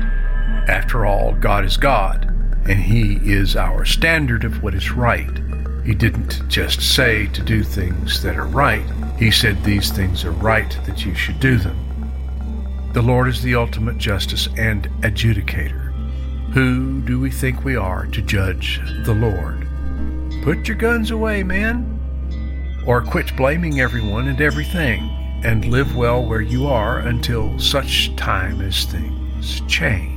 After 0.69 1.07
all, 1.07 1.33
God 1.35 1.65
is 1.65 1.77
God, 1.77 2.25
and 2.69 2.79
He 2.79 3.15
is 3.33 3.55
our 3.57 3.85
standard 3.85 4.45
of 4.45 4.63
what 4.63 4.75
is 4.75 4.91
right. 4.91 5.31
He 5.85 5.95
didn't 5.95 6.47
just 6.49 6.83
say 6.83 7.27
to 7.29 7.43
do 7.43 7.63
things 7.63 8.23
that 8.23 8.37
are 8.37 8.47
right, 8.47 8.85
He 9.19 9.31
said 9.31 9.63
these 9.63 9.93
things 9.93 10.25
are 10.25 10.33
right, 10.33 10.79
that 10.85 11.07
you 11.07 11.15
should 11.15 11.39
do 11.39 11.57
them. 11.57 11.79
The 12.93 13.03
Lord 13.03 13.29
is 13.29 13.41
the 13.41 13.55
ultimate 13.55 13.99
justice 13.99 14.49
and 14.59 14.89
adjudicator. 15.03 15.93
Who 16.53 17.03
do 17.03 17.21
we 17.21 17.31
think 17.31 17.65
we 17.65 17.77
are 17.77 18.07
to 18.07 18.21
judge 18.21 18.81
the 19.05 19.15
Lord? 19.15 19.67
Put 20.43 20.67
your 20.67 20.77
guns 20.77 21.13
away, 21.13 21.45
man. 21.45 22.83
Or 22.85 23.01
quit 23.01 23.35
blaming 23.37 23.81
everyone 23.81 24.29
and 24.29 24.41
everything, 24.41 25.09
and 25.45 25.67
live 25.67 25.95
well 25.95 26.25
where 26.25 26.41
you 26.41 26.67
are 26.67 27.01
until 27.01 27.57
such 27.59 28.15
time 28.17 28.61
as 28.63 28.85
things 28.85 29.61
change. 29.69 30.14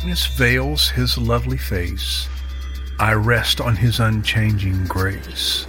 Darkness 0.00 0.26
veils 0.28 0.88
his 0.88 1.18
lovely 1.18 1.58
face, 1.58 2.26
I 2.98 3.12
rest 3.12 3.60
on 3.60 3.76
his 3.76 4.00
unchanging 4.00 4.86
grace. 4.86 5.66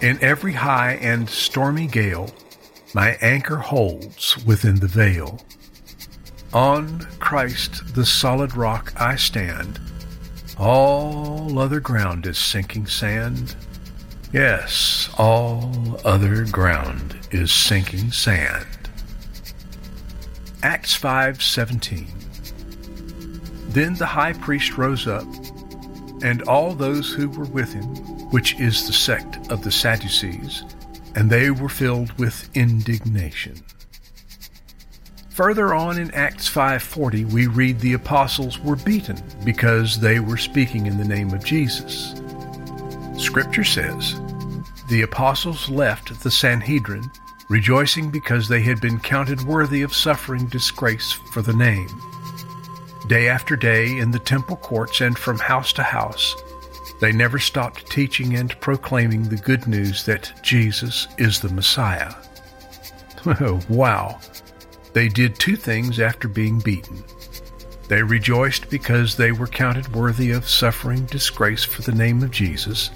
In 0.00 0.18
every 0.20 0.54
high 0.54 0.94
and 0.94 1.30
stormy 1.30 1.86
gale, 1.86 2.34
my 2.94 3.10
anchor 3.20 3.58
holds 3.58 4.44
within 4.44 4.80
the 4.80 4.88
veil. 4.88 5.38
On 6.52 6.98
Christ, 7.20 7.94
the 7.94 8.04
solid 8.04 8.56
rock, 8.56 8.92
I 8.96 9.14
stand. 9.14 9.78
All 10.58 11.56
other 11.56 11.78
ground 11.78 12.26
is 12.26 12.38
sinking 12.38 12.88
sand. 12.88 13.54
Yes, 14.32 15.08
all 15.16 16.00
other 16.04 16.44
ground 16.44 17.20
is 17.30 17.52
sinking 17.52 18.10
sand. 18.10 18.66
Acts 20.60 20.98
5:17 20.98 22.23
then 23.74 23.94
the 23.94 24.06
high 24.06 24.32
priest 24.32 24.78
rose 24.78 25.06
up, 25.06 25.26
and 26.22 26.42
all 26.42 26.72
those 26.72 27.12
who 27.12 27.28
were 27.28 27.44
with 27.46 27.72
him, 27.72 27.84
which 28.30 28.58
is 28.60 28.86
the 28.86 28.92
sect 28.92 29.50
of 29.50 29.62
the 29.62 29.70
Sadducees, 29.70 30.64
and 31.14 31.28
they 31.28 31.50
were 31.50 31.68
filled 31.68 32.16
with 32.18 32.48
indignation. 32.54 33.56
Further 35.30 35.74
on 35.74 35.98
in 35.98 36.12
Acts 36.12 36.48
5:40 36.48 37.32
we 37.32 37.48
read 37.48 37.80
the 37.80 37.94
apostles 37.94 38.60
were 38.60 38.76
beaten 38.76 39.20
because 39.44 39.98
they 39.98 40.20
were 40.20 40.36
speaking 40.36 40.86
in 40.86 40.96
the 40.96 41.04
name 41.04 41.32
of 41.34 41.44
Jesus. 41.44 42.14
Scripture 43.16 43.64
says, 43.64 44.14
the 44.88 45.02
apostles 45.02 45.68
left 45.70 46.22
the 46.22 46.30
Sanhedrin 46.30 47.10
rejoicing 47.48 48.10
because 48.10 48.48
they 48.48 48.60
had 48.60 48.80
been 48.80 49.00
counted 49.00 49.42
worthy 49.42 49.82
of 49.82 49.94
suffering 49.94 50.46
disgrace 50.46 51.12
for 51.12 51.42
the 51.42 51.52
name. 51.52 51.88
Day 53.06 53.28
after 53.28 53.54
day 53.54 53.98
in 53.98 54.10
the 54.10 54.18
temple 54.18 54.56
courts 54.56 55.00
and 55.00 55.18
from 55.18 55.38
house 55.38 55.72
to 55.74 55.82
house, 55.82 56.34
they 57.00 57.12
never 57.12 57.38
stopped 57.38 57.90
teaching 57.90 58.36
and 58.36 58.58
proclaiming 58.60 59.24
the 59.24 59.36
good 59.36 59.66
news 59.66 60.04
that 60.06 60.32
Jesus 60.42 61.06
is 61.18 61.40
the 61.40 61.50
Messiah. 61.50 62.14
Oh, 63.26 63.58
wow. 63.70 64.20
They 64.92 65.08
did 65.08 65.38
two 65.38 65.56
things 65.56 65.98
after 65.98 66.28
being 66.28 66.58
beaten. 66.58 67.02
They 67.88 68.02
rejoiced 68.02 68.68
because 68.68 69.16
they 69.16 69.32
were 69.32 69.46
counted 69.46 69.94
worthy 69.94 70.30
of 70.30 70.48
suffering 70.48 71.06
disgrace 71.06 71.64
for 71.64 71.80
the 71.80 71.96
name 71.96 72.22
of 72.22 72.30
Jesus, 72.30 72.90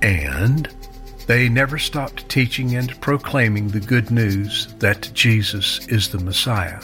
and 0.00 0.68
they 1.26 1.48
never 1.48 1.78
stopped 1.78 2.28
teaching 2.28 2.76
and 2.76 3.00
proclaiming 3.00 3.68
the 3.68 3.80
good 3.80 4.10
news 4.10 4.72
that 4.78 5.10
Jesus 5.12 5.86
is 5.88 6.08
the 6.08 6.20
Messiah. 6.20 6.80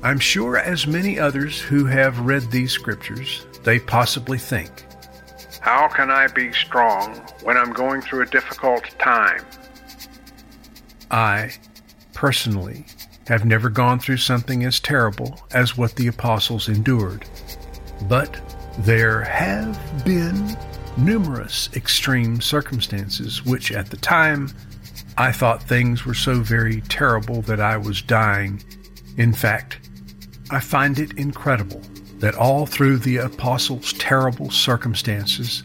I'm 0.00 0.20
sure, 0.20 0.56
as 0.56 0.86
many 0.86 1.18
others 1.18 1.60
who 1.60 1.86
have 1.86 2.20
read 2.20 2.50
these 2.50 2.70
scriptures, 2.70 3.44
they 3.64 3.80
possibly 3.80 4.38
think, 4.38 4.84
How 5.60 5.88
can 5.88 6.08
I 6.10 6.28
be 6.28 6.52
strong 6.52 7.16
when 7.42 7.56
I'm 7.56 7.72
going 7.72 8.00
through 8.00 8.22
a 8.22 8.26
difficult 8.26 8.84
time? 9.00 9.44
I, 11.10 11.52
personally, 12.12 12.86
have 13.26 13.44
never 13.44 13.68
gone 13.68 13.98
through 13.98 14.18
something 14.18 14.64
as 14.64 14.78
terrible 14.78 15.40
as 15.52 15.76
what 15.76 15.96
the 15.96 16.06
apostles 16.06 16.68
endured. 16.68 17.24
But 18.02 18.40
there 18.78 19.22
have 19.22 20.04
been 20.04 20.56
numerous 20.96 21.68
extreme 21.74 22.40
circumstances 22.40 23.44
which, 23.44 23.72
at 23.72 23.90
the 23.90 23.96
time, 23.96 24.50
I 25.16 25.32
thought 25.32 25.60
things 25.62 26.06
were 26.06 26.14
so 26.14 26.40
very 26.40 26.82
terrible 26.82 27.42
that 27.42 27.60
I 27.60 27.76
was 27.76 28.00
dying. 28.00 28.62
In 29.16 29.32
fact, 29.32 29.87
I 30.50 30.60
find 30.60 30.98
it 30.98 31.12
incredible 31.18 31.82
that 32.18 32.34
all 32.34 32.66
through 32.66 32.98
the 32.98 33.18
apostles' 33.18 33.92
terrible 33.94 34.50
circumstances, 34.50 35.62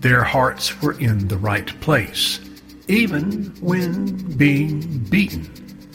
their 0.00 0.22
hearts 0.22 0.80
were 0.82 0.98
in 1.00 1.28
the 1.28 1.38
right 1.38 1.68
place. 1.80 2.40
even 2.88 3.54
when 3.60 4.16
being 4.36 4.98
beaten. 5.10 5.50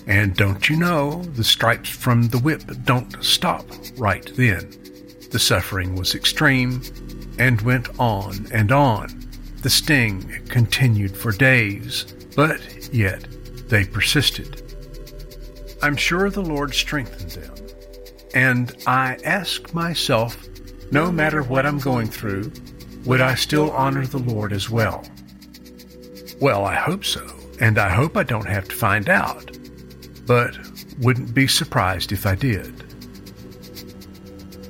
And 0.07 0.35
don't 0.35 0.67
you 0.69 0.75
know, 0.75 1.23
the 1.35 1.43
stripes 1.43 1.89
from 1.89 2.27
the 2.29 2.39
whip 2.39 2.63
don't 2.83 3.23
stop 3.23 3.65
right 3.97 4.29
then. 4.35 4.69
The 5.31 5.39
suffering 5.39 5.95
was 5.95 6.15
extreme 6.15 6.81
and 7.39 7.61
went 7.61 7.87
on 7.99 8.47
and 8.51 8.71
on. 8.71 9.07
The 9.61 9.69
sting 9.69 10.41
continued 10.49 11.15
for 11.15 11.31
days, 11.31 12.05
but 12.35 12.59
yet 12.93 13.25
they 13.69 13.85
persisted. 13.85 14.61
I'm 15.81 15.95
sure 15.95 16.29
the 16.29 16.41
Lord 16.41 16.73
strengthened 16.73 17.31
them. 17.31 17.53
And 18.33 18.75
I 18.87 19.17
ask 19.23 19.73
myself, 19.73 20.47
no 20.91 21.11
matter 21.11 21.43
what 21.43 21.65
I'm 21.65 21.79
going 21.79 22.07
through, 22.07 22.51
would 23.05 23.21
I 23.21 23.35
still 23.35 23.71
honor 23.71 24.05
the 24.05 24.19
Lord 24.19 24.53
as 24.53 24.69
well? 24.69 25.03
Well, 26.39 26.65
I 26.65 26.75
hope 26.75 27.03
so, 27.05 27.27
and 27.59 27.77
I 27.77 27.89
hope 27.89 28.17
I 28.17 28.23
don't 28.23 28.47
have 28.47 28.67
to 28.69 28.75
find 28.75 29.09
out, 29.09 29.57
but 30.25 30.57
wouldn't 30.99 31.33
be 31.33 31.47
surprised 31.47 32.11
if 32.11 32.25
I 32.25 32.35
did. 32.35 32.83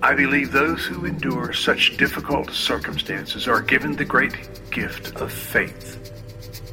I 0.04 0.16
believe 0.16 0.52
those 0.52 0.84
who 0.84 1.06
endure 1.06 1.54
such 1.54 1.98
difficult 1.98 2.50
circumstances 2.52 3.48
are 3.48 3.62
given 3.62 3.96
the 3.96 4.06
great 4.06 4.36
gift 4.72 5.16
of 5.18 5.32
faith. 5.32 5.98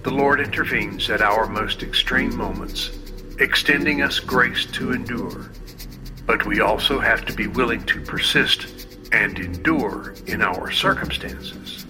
The 0.02 0.10
Lord 0.10 0.40
intervenes 0.40 1.10
at 1.10 1.20
our 1.20 1.46
most 1.46 1.82
extreme 1.82 2.34
moments, 2.34 2.90
extending 3.38 4.00
us 4.00 4.18
grace 4.18 4.64
to 4.72 4.92
endure. 4.92 5.50
But 6.28 6.44
we 6.44 6.60
also 6.60 7.00
have 7.00 7.24
to 7.24 7.32
be 7.32 7.46
willing 7.46 7.82
to 7.86 8.02
persist 8.02 8.86
and 9.12 9.38
endure 9.38 10.14
in 10.26 10.42
our 10.42 10.70
circumstances. 10.70 11.86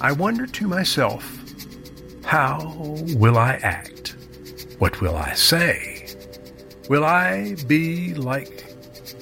I 0.00 0.12
wonder 0.12 0.46
to 0.46 0.68
myself, 0.68 1.36
how 2.24 2.72
will 3.16 3.36
I 3.36 3.54
act? 3.64 4.14
What 4.78 5.00
will 5.00 5.16
I 5.16 5.34
say? 5.34 6.06
Will 6.88 7.04
I 7.04 7.56
be 7.66 8.14
like 8.14 8.64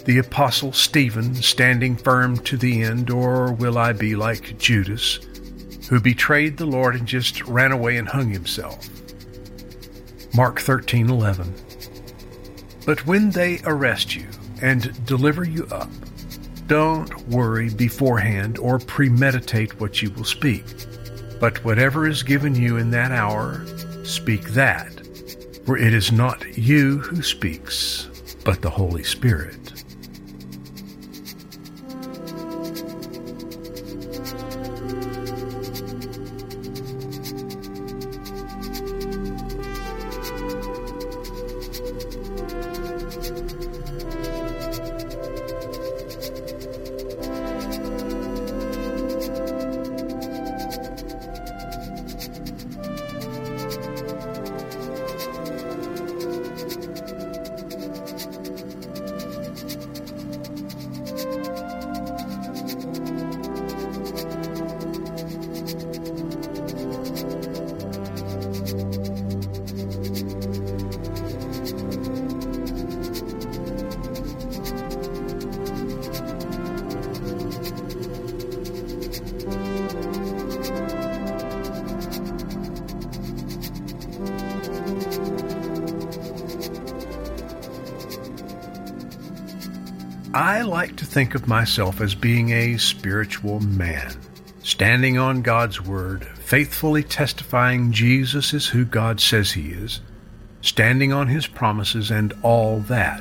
the 0.04 0.18
Apostle 0.18 0.74
Stephen, 0.74 1.34
standing 1.34 1.96
firm 1.96 2.36
to 2.44 2.58
the 2.58 2.82
end, 2.82 3.08
or 3.08 3.54
will 3.54 3.78
I 3.78 3.94
be 3.94 4.14
like 4.14 4.58
Judas, 4.58 5.18
who 5.88 5.98
betrayed 5.98 6.58
the 6.58 6.66
Lord 6.66 6.94
and 6.94 7.08
just 7.08 7.42
ran 7.46 7.72
away 7.72 7.96
and 7.96 8.06
hung 8.06 8.28
himself? 8.28 8.86
Mark 10.34 10.60
13:11. 10.60 11.67
But 12.88 13.04
when 13.04 13.28
they 13.28 13.60
arrest 13.66 14.16
you 14.16 14.26
and 14.62 15.04
deliver 15.04 15.44
you 15.44 15.66
up, 15.70 15.90
don't 16.68 17.28
worry 17.28 17.68
beforehand 17.68 18.56
or 18.56 18.78
premeditate 18.78 19.78
what 19.78 20.00
you 20.00 20.10
will 20.12 20.24
speak. 20.24 20.64
But 21.38 21.62
whatever 21.66 22.08
is 22.08 22.22
given 22.22 22.54
you 22.54 22.78
in 22.78 22.90
that 22.92 23.12
hour, 23.12 23.62
speak 24.04 24.42
that, 24.52 24.90
for 25.66 25.76
it 25.76 25.92
is 25.92 26.12
not 26.12 26.56
you 26.56 27.00
who 27.00 27.20
speaks, 27.20 28.08
but 28.42 28.62
the 28.62 28.70
Holy 28.70 29.04
Spirit. 29.04 29.67
I 90.48 90.62
like 90.62 90.96
to 90.96 91.04
think 91.04 91.34
of 91.34 91.46
myself 91.46 92.00
as 92.00 92.14
being 92.14 92.52
a 92.52 92.78
spiritual 92.78 93.60
man, 93.60 94.16
standing 94.62 95.18
on 95.18 95.42
God's 95.42 95.82
Word, 95.82 96.24
faithfully 96.24 97.02
testifying 97.02 97.92
Jesus 97.92 98.54
is 98.54 98.66
who 98.66 98.86
God 98.86 99.20
says 99.20 99.52
He 99.52 99.72
is, 99.72 100.00
standing 100.62 101.12
on 101.12 101.28
His 101.28 101.46
promises, 101.46 102.10
and 102.10 102.32
all 102.42 102.80
that. 102.80 103.20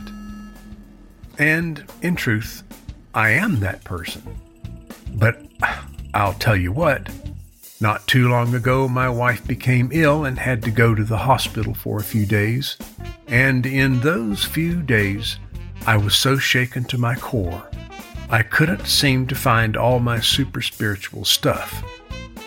And 1.38 1.84
in 2.02 2.16
truth, 2.16 2.63
I 3.13 3.32
am 3.32 3.60
that 3.60 3.84
person. 3.84 4.24
But 5.13 5.46
I'll 6.13 6.36
tell 6.36 6.56
you 6.56 6.72
what, 6.72 7.10
not 7.82 8.08
too 8.08 8.30
long 8.30 8.56
ago, 8.56 8.88
my 8.88 9.10
wife 9.10 9.46
became 9.46 9.90
ill 9.92 10.24
and 10.24 10.40
had 10.40 10.63
to 10.63 10.72
go 10.72 10.96
to 10.96 11.04
the 11.04 11.18
hospital 11.18 11.74
for 11.74 12.00
a 12.00 12.06
few 12.06 12.26
days. 12.26 12.78
And 13.28 13.66
in 13.66 14.00
those 14.00 14.46
few 14.46 14.82
days, 14.82 15.40
I 15.88 15.95
was 15.95 16.17
so 16.17 16.38
shaken 16.38 16.84
to 16.86 16.97
my 16.97 17.15
core, 17.15 17.65
I 18.30 18.43
couldn't 18.43 18.88
seem 18.88 19.26
to 19.28 19.36
find 19.36 19.78
all 19.78 20.00
my 20.00 20.19
super 20.19 20.62
spiritual 20.62 21.23
stuff. 21.23 21.82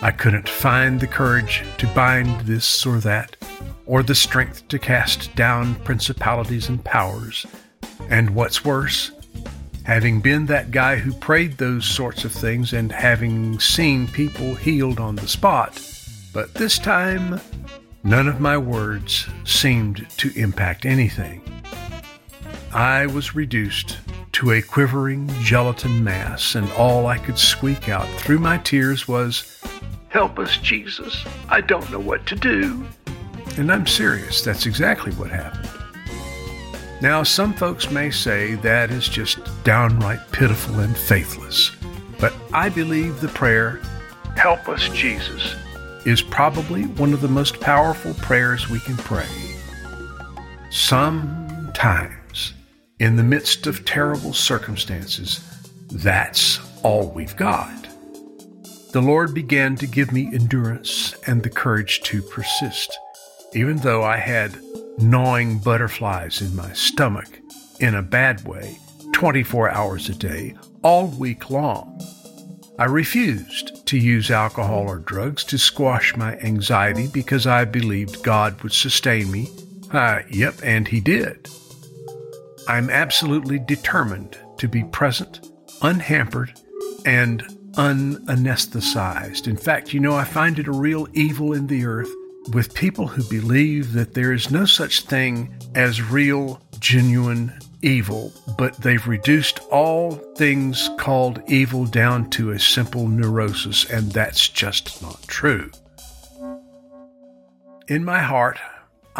I 0.02 0.10
couldn't 0.10 0.46
find 0.46 1.00
the 1.00 1.06
courage 1.06 1.64
to 1.78 1.86
bind 1.94 2.42
this 2.42 2.84
or 2.84 2.98
that, 2.98 3.38
or 3.86 4.02
the 4.02 4.14
strength 4.14 4.68
to 4.68 4.78
cast 4.78 5.34
down 5.36 5.74
principalities 5.76 6.68
and 6.68 6.84
powers. 6.84 7.46
And 8.10 8.34
what's 8.34 8.62
worse, 8.62 9.10
having 9.84 10.20
been 10.20 10.44
that 10.46 10.70
guy 10.70 10.96
who 10.96 11.14
prayed 11.14 11.56
those 11.56 11.86
sorts 11.86 12.26
of 12.26 12.32
things 12.32 12.74
and 12.74 12.92
having 12.92 13.58
seen 13.58 14.06
people 14.06 14.54
healed 14.54 15.00
on 15.00 15.16
the 15.16 15.26
spot, 15.26 15.80
but 16.34 16.52
this 16.52 16.78
time, 16.78 17.40
none 18.04 18.28
of 18.28 18.38
my 18.38 18.58
words 18.58 19.26
seemed 19.44 20.06
to 20.18 20.30
impact 20.38 20.84
anything. 20.84 21.40
I 22.72 23.06
was 23.06 23.34
reduced 23.34 23.98
to 24.32 24.52
a 24.52 24.62
quivering 24.62 25.28
gelatin 25.40 26.04
mass, 26.04 26.54
and 26.54 26.70
all 26.72 27.08
I 27.08 27.18
could 27.18 27.36
squeak 27.36 27.88
out 27.88 28.06
through 28.20 28.38
my 28.38 28.58
tears 28.58 29.08
was, 29.08 29.60
Help 30.08 30.38
us, 30.38 30.56
Jesus. 30.58 31.24
I 31.48 31.62
don't 31.62 31.90
know 31.90 31.98
what 31.98 32.26
to 32.26 32.36
do. 32.36 32.86
And 33.58 33.72
I'm 33.72 33.88
serious, 33.88 34.42
that's 34.42 34.66
exactly 34.66 35.12
what 35.14 35.30
happened. 35.30 35.68
Now, 37.02 37.24
some 37.24 37.54
folks 37.54 37.90
may 37.90 38.10
say 38.12 38.54
that 38.56 38.92
is 38.92 39.08
just 39.08 39.40
downright 39.64 40.20
pitiful 40.30 40.78
and 40.78 40.96
faithless, 40.96 41.72
but 42.20 42.32
I 42.52 42.68
believe 42.68 43.20
the 43.20 43.28
prayer, 43.28 43.80
Help 44.36 44.68
us, 44.68 44.88
Jesus, 44.90 45.56
is 46.06 46.22
probably 46.22 46.84
one 46.84 47.12
of 47.12 47.20
the 47.20 47.28
most 47.28 47.58
powerful 47.60 48.14
prayers 48.14 48.70
we 48.70 48.78
can 48.78 48.96
pray. 48.96 49.26
Sometimes 50.70 52.19
in 53.00 53.16
the 53.16 53.22
midst 53.22 53.66
of 53.66 53.86
terrible 53.86 54.34
circumstances, 54.34 55.40
that's 55.90 56.60
all 56.82 57.10
we've 57.10 57.34
got. 57.34 57.88
The 58.92 59.00
Lord 59.00 59.32
began 59.34 59.74
to 59.76 59.86
give 59.86 60.12
me 60.12 60.28
endurance 60.34 61.14
and 61.26 61.42
the 61.42 61.48
courage 61.48 62.02
to 62.02 62.20
persist, 62.20 62.96
even 63.54 63.78
though 63.78 64.02
I 64.02 64.18
had 64.18 64.54
gnawing 64.98 65.60
butterflies 65.60 66.42
in 66.42 66.54
my 66.54 66.74
stomach 66.74 67.40
in 67.80 67.94
a 67.94 68.02
bad 68.02 68.46
way 68.46 68.76
24 69.14 69.70
hours 69.70 70.10
a 70.10 70.14
day, 70.14 70.54
all 70.82 71.06
week 71.06 71.48
long. 71.48 71.98
I 72.78 72.84
refused 72.84 73.86
to 73.86 73.98
use 73.98 74.30
alcohol 74.30 74.88
or 74.88 74.98
drugs 74.98 75.42
to 75.44 75.58
squash 75.58 76.16
my 76.16 76.36
anxiety 76.38 77.08
because 77.08 77.46
I 77.46 77.64
believed 77.64 78.22
God 78.22 78.62
would 78.62 78.72
sustain 78.72 79.30
me. 79.30 79.48
Uh, 79.90 80.20
yep, 80.30 80.54
and 80.62 80.86
He 80.86 81.00
did. 81.00 81.48
I'm 82.70 82.88
absolutely 82.88 83.58
determined 83.58 84.38
to 84.58 84.68
be 84.68 84.84
present, 84.84 85.50
unhampered, 85.82 86.52
and 87.04 87.42
unanesthetized. 87.72 89.48
In 89.48 89.56
fact, 89.56 89.92
you 89.92 89.98
know, 89.98 90.14
I 90.14 90.22
find 90.22 90.56
it 90.56 90.68
a 90.68 90.72
real 90.72 91.08
evil 91.12 91.52
in 91.52 91.66
the 91.66 91.84
earth 91.84 92.08
with 92.52 92.72
people 92.72 93.08
who 93.08 93.24
believe 93.24 93.92
that 93.94 94.14
there 94.14 94.32
is 94.32 94.52
no 94.52 94.66
such 94.66 95.00
thing 95.00 95.52
as 95.74 96.00
real, 96.12 96.62
genuine 96.78 97.58
evil, 97.82 98.32
but 98.56 98.76
they've 98.76 99.08
reduced 99.08 99.58
all 99.72 100.12
things 100.36 100.90
called 100.96 101.42
evil 101.48 101.86
down 101.86 102.30
to 102.30 102.52
a 102.52 102.60
simple 102.60 103.08
neurosis, 103.08 103.90
and 103.90 104.12
that's 104.12 104.48
just 104.48 105.02
not 105.02 105.20
true. 105.26 105.72
In 107.88 108.04
my 108.04 108.20
heart, 108.20 108.60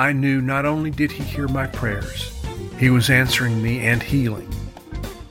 I 0.00 0.14
knew 0.14 0.40
not 0.40 0.64
only 0.64 0.90
did 0.90 1.12
he 1.12 1.22
hear 1.22 1.46
my 1.46 1.66
prayers, 1.66 2.32
he 2.78 2.88
was 2.88 3.10
answering 3.10 3.60
me 3.60 3.80
and 3.80 4.02
healing. 4.02 4.50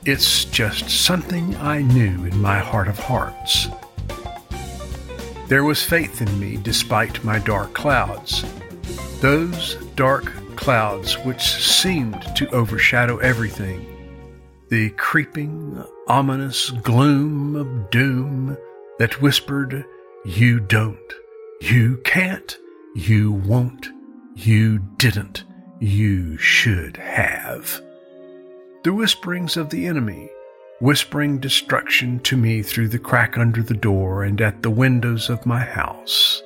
It's 0.06 0.46
just 0.46 0.92
something 0.92 1.56
I 1.56 1.82
knew 1.82 2.24
in 2.26 2.40
my 2.40 2.60
heart 2.60 2.88
of 2.88 3.00
hearts. 3.00 3.68
There 5.48 5.64
was 5.64 5.82
faith 5.82 6.22
in 6.22 6.40
me 6.40 6.58
despite 6.58 7.24
my 7.24 7.40
dark 7.40 7.74
clouds. 7.74 8.46
Those 9.22 9.74
dark 9.96 10.32
clouds 10.56 11.16
which 11.26 11.42
seemed 11.42 12.22
to 12.36 12.48
overshadow 12.52 13.18
everything. 13.18 13.88
The 14.68 14.92
creeping, 14.92 15.84
ominous 16.08 16.70
gloom 16.70 17.56
of 17.56 17.90
doom 17.90 18.56
that 19.00 19.20
whispered, 19.20 19.84
You 20.26 20.60
don't, 20.60 21.14
you 21.60 21.98
can't, 22.04 22.56
you 22.94 23.32
won't, 23.32 23.88
you 24.46 24.80
didn't, 24.98 25.44
you 25.80 26.38
should 26.38 26.98
have. 26.98 27.82
The 28.84 28.94
whisperings 28.94 29.58
of 29.58 29.70
the 29.70 29.86
enemy, 29.86 30.30
whispering 30.80 31.40
destruction 31.40 32.20
to 32.22 32.38
me 32.38 32.62
through 32.62 32.88
the 32.88 33.00
crack 33.00 33.38
under 33.38 33.62
the 33.62 33.74
door 33.74 34.24
and 34.24 34.40
at 34.40 34.64
the 34.64 34.70
windows 34.70 35.30
of 35.30 35.46
my 35.46 35.60
house. 35.60 36.42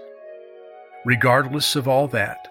Regardless 1.06 1.76
of 1.76 1.88
all 1.88 2.08
that, 2.08 2.48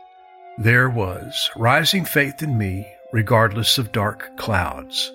there 0.58 0.88
was 0.88 1.50
rising 1.56 2.04
faith 2.04 2.42
in 2.42 2.56
me, 2.56 2.86
regardless 3.12 3.78
of 3.78 3.90
dark 3.90 4.36
clouds. 4.36 5.12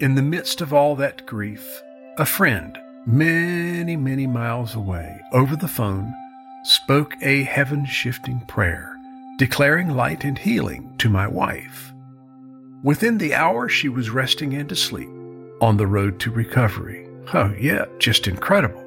In 0.00 0.14
the 0.14 0.22
midst 0.22 0.60
of 0.60 0.72
all 0.72 0.96
that 0.96 1.26
grief, 1.26 1.82
a 2.16 2.24
friend, 2.24 2.78
many, 3.06 3.96
many 3.96 4.26
miles 4.26 4.74
away, 4.74 5.20
over 5.32 5.56
the 5.56 5.68
phone, 5.68 6.14
spoke 6.68 7.14
a 7.22 7.44
heaven 7.44 7.86
shifting 7.86 8.40
prayer, 8.40 8.94
declaring 9.38 9.88
light 9.88 10.22
and 10.22 10.38
healing 10.38 10.94
to 10.98 11.08
my 11.08 11.26
wife. 11.26 11.94
Within 12.82 13.16
the 13.16 13.32
hour, 13.32 13.70
she 13.70 13.88
was 13.88 14.10
resting 14.10 14.52
and 14.52 14.70
asleep 14.70 15.08
on 15.62 15.78
the 15.78 15.86
road 15.86 16.20
to 16.20 16.30
recovery. 16.30 17.08
Oh, 17.32 17.54
yeah, 17.58 17.86
just 17.98 18.28
incredible. 18.28 18.84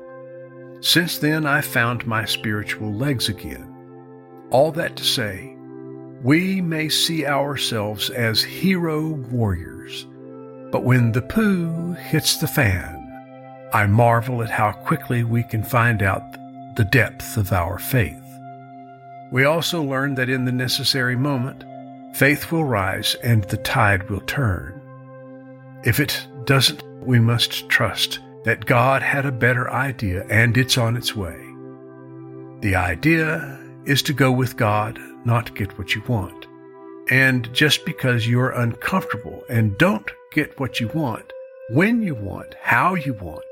Since 0.82 1.18
then, 1.18 1.48
I 1.48 1.62
found 1.62 2.06
my 2.06 2.24
spiritual 2.24 2.94
legs 2.94 3.30
again. 3.30 3.68
All 4.52 4.72
that 4.74 4.96
to 4.98 5.04
say, 5.04 5.56
we 6.22 6.62
may 6.62 6.88
see 6.88 7.26
ourselves 7.26 8.12
as 8.12 8.44
hero 8.44 9.08
warriors, 9.10 10.06
but 10.72 10.84
when 10.84 11.12
the 11.12 11.24
poo 11.24 11.94
hits 11.94 12.38
the 12.38 12.48
fan, 12.48 13.00
I 13.74 13.88
marvel 13.88 14.44
at 14.44 14.52
how 14.52 14.72
quickly 14.72 15.24
we 15.24 15.42
can 15.42 15.64
find 15.64 16.04
out 16.04 16.32
the 16.76 16.86
depth 16.86 17.38
of 17.38 17.52
our 17.52 17.78
faith. 17.78 18.24
We 19.32 19.46
also 19.46 19.82
learn 19.82 20.16
that 20.16 20.30
in 20.30 20.46
the 20.46 20.52
necessary 20.52 21.16
moment, 21.16 21.64
faith 22.16 22.52
will 22.52 22.66
rise 22.66 23.16
and 23.24 23.44
the 23.46 23.58
tide 23.58 24.10
will 24.10 24.22
turn. 24.22 24.80
If 25.84 26.00
it 26.00 26.28
doesn't, 26.46 26.84
we 27.06 27.20
must 27.20 27.68
trust 27.70 28.20
that 28.44 28.66
God 28.66 29.02
had 29.02 29.26
a 29.26 29.32
better 29.32 29.72
idea 29.72 30.26
and 30.30 30.58
it's 30.58 30.78
on 30.78 30.98
its 30.98 31.16
way. 31.16 31.38
The 32.62 32.76
idea 32.76 33.60
is 33.86 34.02
to 34.04 34.14
go 34.14 34.32
with 34.32 34.58
God, 34.58 35.00
not 35.26 35.56
get 35.56 35.78
what 35.78 35.96
you 35.96 36.04
want. 36.08 36.48
And 37.10 37.52
just 37.54 37.86
because 37.86 38.28
you're 38.28 38.52
uncomfortable 38.52 39.44
and 39.50 39.78
don't 39.78 40.10
get 40.32 40.60
what 40.60 40.80
you 40.80 40.88
want, 40.90 41.34
when 41.70 42.04
you 42.04 42.16
want, 42.16 42.56
how 42.62 42.96
you 42.96 43.14
want, 43.14 43.44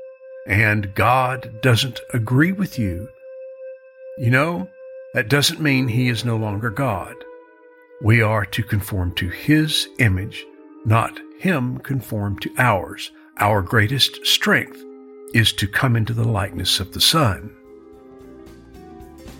and 0.50 0.92
God 0.96 1.62
doesn't 1.62 2.00
agree 2.12 2.50
with 2.50 2.76
you, 2.76 3.08
you 4.18 4.30
know, 4.30 4.68
that 5.14 5.28
doesn't 5.28 5.60
mean 5.60 5.86
He 5.86 6.08
is 6.08 6.24
no 6.24 6.36
longer 6.36 6.70
God. 6.70 7.14
We 8.02 8.20
are 8.20 8.44
to 8.46 8.62
conform 8.64 9.14
to 9.14 9.28
His 9.28 9.88
image, 10.00 10.44
not 10.84 11.16
Him 11.38 11.78
conform 11.78 12.40
to 12.40 12.50
ours. 12.58 13.12
Our 13.38 13.62
greatest 13.62 14.26
strength 14.26 14.82
is 15.32 15.52
to 15.52 15.68
come 15.68 15.94
into 15.94 16.12
the 16.12 16.26
likeness 16.26 16.80
of 16.80 16.94
the 16.94 17.00
Son. 17.00 17.54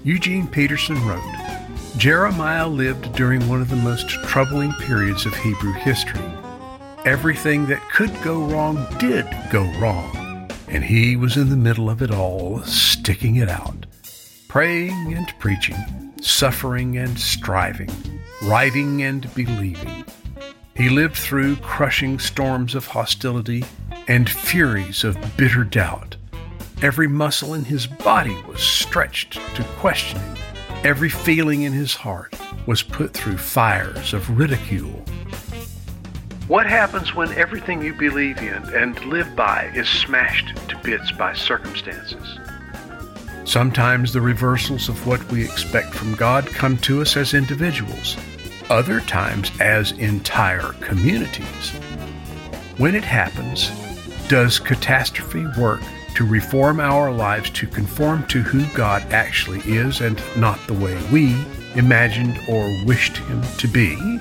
Eugene 0.05 0.47
Peterson 0.47 1.05
wrote 1.05 1.21
Jeremiah 1.97 2.69
lived 2.69 3.13
during 3.17 3.47
one 3.49 3.61
of 3.61 3.69
the 3.69 3.75
most 3.75 4.09
troubling 4.09 4.73
periods 4.75 5.27
of 5.27 5.35
Hebrew 5.35 5.73
history. 5.73 6.23
Everything 7.05 7.67
that 7.67 7.83
could 7.91 8.13
go 8.23 8.45
wrong 8.45 8.87
did 9.01 9.27
go 9.51 9.65
wrong, 9.81 10.20
and 10.71 10.85
he 10.85 11.17
was 11.17 11.37
in 11.37 11.51
the 11.51 11.57
middle 11.57 11.91
of 11.91 12.01
it 12.01 12.11
all, 12.11 12.63
sticking 12.63 13.37
it 13.37 13.49
out, 13.49 13.87
praying 14.49 15.13
and 15.15 15.33
preaching, 15.39 15.77
suffering 16.23 16.97
and 16.97 17.19
striving, 17.19 17.91
writing 18.45 19.03
and 19.03 19.33
believing. 19.35 20.05
He 20.75 20.89
lived 20.89 21.17
through 21.17 21.57
crushing 21.57 22.19
storms 22.19 22.75
of 22.75 22.87
hostility 22.87 23.65
and 24.09 24.31
furies 24.31 25.05
of 25.05 25.19
bitter 25.37 25.65
doubt 25.65 26.17
Every 26.83 27.09
muscle 27.09 27.53
in 27.53 27.67
his 27.67 27.87
body 27.87 28.35
was 28.49 28.63
stretched 28.63 29.35
to 29.35 29.65
questioning. 29.77 30.39
Every 30.83 31.11
feeling 31.11 31.63
in 31.63 31.75
his 31.75 31.95
heart 31.95 32.35
was 32.65 32.83
put 32.83 33.13
through 33.13 33.37
fires 33.37 34.15
of 34.15 34.39
ridicule. 34.39 35.05
What 36.51 36.67
happens 36.67 37.15
when 37.15 37.33
everything 37.35 37.81
you 37.81 37.95
believe 37.95 38.39
in 38.39 38.75
and 38.75 38.99
live 39.05 39.37
by 39.37 39.71
is 39.73 39.89
smashed 39.89 40.57
to 40.69 40.77
bits 40.79 41.13
by 41.13 41.33
circumstances? 41.33 42.41
Sometimes 43.45 44.13
the 44.13 44.21
reversals 44.21 44.89
of 44.89 45.07
what 45.07 45.25
we 45.31 45.45
expect 45.45 45.95
from 45.95 46.17
God 46.17 46.49
come 46.49 46.77
to 46.79 47.03
us 47.03 47.17
as 47.17 47.35
individuals, 47.35 48.17
other 48.69 48.99
times 48.99 49.53
as 49.61 49.93
entire 49.93 50.73
communities. 50.81 51.71
When 52.79 52.97
it 52.97 53.05
happens, 53.05 53.71
does 54.27 54.59
catastrophe 54.59 55.47
work 55.57 55.83
to 56.17 56.27
reform 56.27 56.81
our 56.81 57.13
lives 57.13 57.51
to 57.51 57.69
conform 57.69 58.27
to 58.27 58.43
who 58.43 58.67
God 58.77 59.03
actually 59.13 59.61
is 59.61 60.01
and 60.01 60.21
not 60.37 60.59
the 60.67 60.75
way 60.75 61.01
we 61.13 61.41
imagined 61.77 62.41
or 62.49 62.69
wished 62.87 63.19
Him 63.19 63.41
to 63.59 63.69
be? 63.69 64.21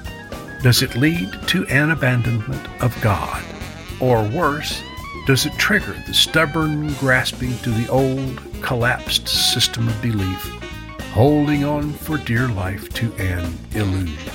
Does 0.61 0.81
it 0.81 0.95
lead 0.95 1.31
to 1.47 1.65
an 1.67 1.91
abandonment 1.91 2.67
of 2.81 2.99
God? 3.01 3.43
Or 3.99 4.23
worse, 4.23 4.81
does 5.25 5.45
it 5.45 5.53
trigger 5.53 5.95
the 6.05 6.13
stubborn 6.13 6.93
grasping 6.95 7.57
to 7.59 7.69
the 7.71 7.87
old, 7.89 8.41
collapsed 8.61 9.27
system 9.27 9.87
of 9.87 10.01
belief, 10.01 10.43
holding 11.11 11.63
on 11.63 11.93
for 11.93 12.17
dear 12.17 12.47
life 12.47 12.89
to 12.95 13.13
an 13.13 13.53
illusion? 13.71 14.33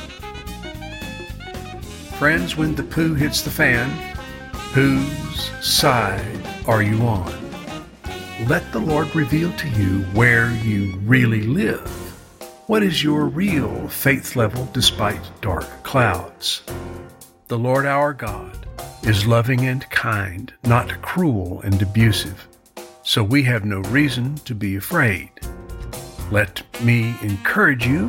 Friends, 2.19 2.57
when 2.57 2.75
the 2.75 2.83
poo 2.83 3.15
hits 3.15 3.43
the 3.43 3.51
fan, 3.51 3.91
whose 4.73 5.51
side 5.61 6.47
are 6.67 6.83
you 6.83 7.01
on? 7.03 7.45
let 8.49 8.71
the 8.73 8.79
Lord 8.79 9.15
reveal 9.15 9.53
to 9.53 9.69
you 9.71 10.03
where 10.13 10.51
you 10.57 10.97
really 11.05 11.43
live. 11.43 12.04
What 12.67 12.83
is 12.83 13.05
your 13.05 13.27
real 13.27 13.89
faith 13.89 14.37
level 14.37 14.67
despite 14.73 15.21
dark 15.43 15.67
clouds? 15.83 16.63
The 17.49 17.59
Lord 17.59 17.85
our 17.85 18.15
God 18.15 18.67
is 19.03 19.27
loving 19.27 19.67
and 19.67 19.89
kind, 19.91 20.51
not 20.65 21.03
cruel 21.03 21.61
and 21.61 21.83
abusive, 21.83 22.49
so 23.03 23.23
we 23.23 23.43
have 23.43 23.67
no 23.67 23.81
reason 23.81 24.37
to 24.47 24.55
be 24.55 24.77
afraid. 24.77 25.29
Let 26.31 26.63
me 26.83 27.15
encourage 27.21 27.87
you. 27.87 28.09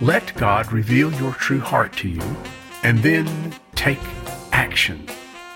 Let 0.00 0.34
God 0.34 0.72
reveal 0.72 1.12
your 1.12 1.34
true 1.34 1.60
heart 1.60 1.92
to 1.98 2.08
you, 2.08 2.36
and 2.82 2.98
then 3.04 3.54
take 3.76 4.00
action 4.50 5.06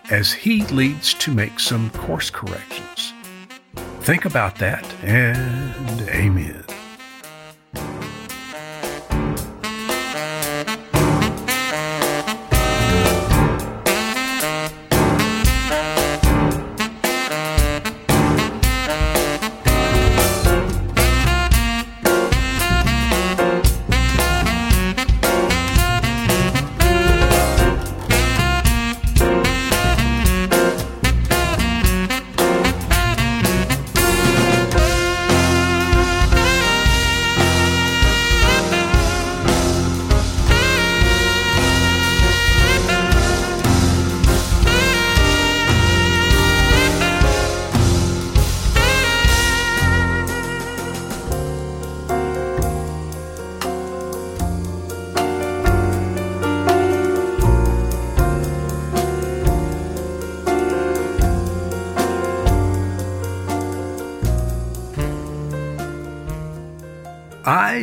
as 0.08 0.32
He 0.32 0.64
leads 0.66 1.14
to 1.14 1.34
make 1.34 1.58
some 1.58 1.90
course 1.90 2.30
corrections. 2.30 3.12
Think 4.02 4.24
about 4.24 4.54
that 4.58 4.86
and 5.02 6.02
amen. 6.02 6.64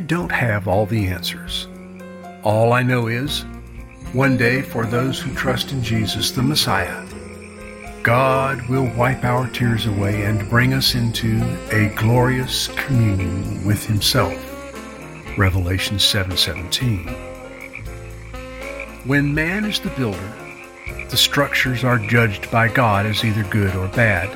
Don't 0.05 0.31
have 0.31 0.67
all 0.67 0.85
the 0.85 1.07
answers. 1.07 1.67
All 2.43 2.71
I 2.71 2.83
know 2.83 3.07
is, 3.07 3.41
one 4.13 4.37
day 4.37 4.61
for 4.61 4.85
those 4.85 5.19
who 5.19 5.33
trust 5.33 5.71
in 5.71 5.83
Jesus 5.83 6.31
the 6.31 6.43
Messiah, 6.43 7.05
God 8.03 8.61
will 8.69 8.89
wipe 8.95 9.23
our 9.25 9.49
tears 9.49 9.85
away 9.85 10.23
and 10.23 10.49
bring 10.49 10.73
us 10.73 10.95
into 10.95 11.41
a 11.71 11.93
glorious 11.95 12.67
communion 12.67 13.65
with 13.65 13.85
himself. 13.85 14.33
Revelation 15.37 15.97
7:17. 15.97 17.07
when 19.05 19.33
man 19.33 19.65
is 19.65 19.79
the 19.79 19.89
builder, 19.91 20.33
the 21.09 21.17
structures 21.17 21.83
are 21.83 21.99
judged 21.99 22.49
by 22.51 22.67
God 22.67 23.05
as 23.05 23.25
either 23.25 23.43
good 23.43 23.75
or 23.75 23.87
bad, 23.89 24.29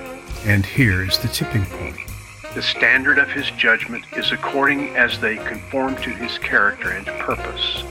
and 0.45 0.65
here 0.65 1.03
is 1.03 1.17
the 1.19 1.27
tipping 1.27 1.65
point. 1.65 2.10
The 2.53 2.61
standard 2.61 3.17
of 3.17 3.29
his 3.29 3.49
judgment 3.51 4.03
is 4.17 4.33
according 4.33 4.97
as 4.97 5.17
they 5.19 5.37
conform 5.37 5.95
to 5.97 6.09
his 6.09 6.37
character 6.37 6.91
and 6.91 7.05
purpose. 7.05 7.83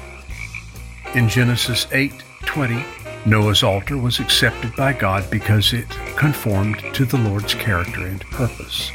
In 1.14 1.30
Genesis 1.30 1.86
8:20, 1.92 2.84
Noah's 3.24 3.62
altar 3.62 3.96
was 3.96 4.20
accepted 4.20 4.76
by 4.76 4.92
God 4.92 5.30
because 5.30 5.72
it 5.72 5.88
conformed 6.14 6.82
to 6.92 7.06
the 7.06 7.16
Lord's 7.16 7.54
character 7.54 8.06
and 8.06 8.20
purpose. 8.32 8.92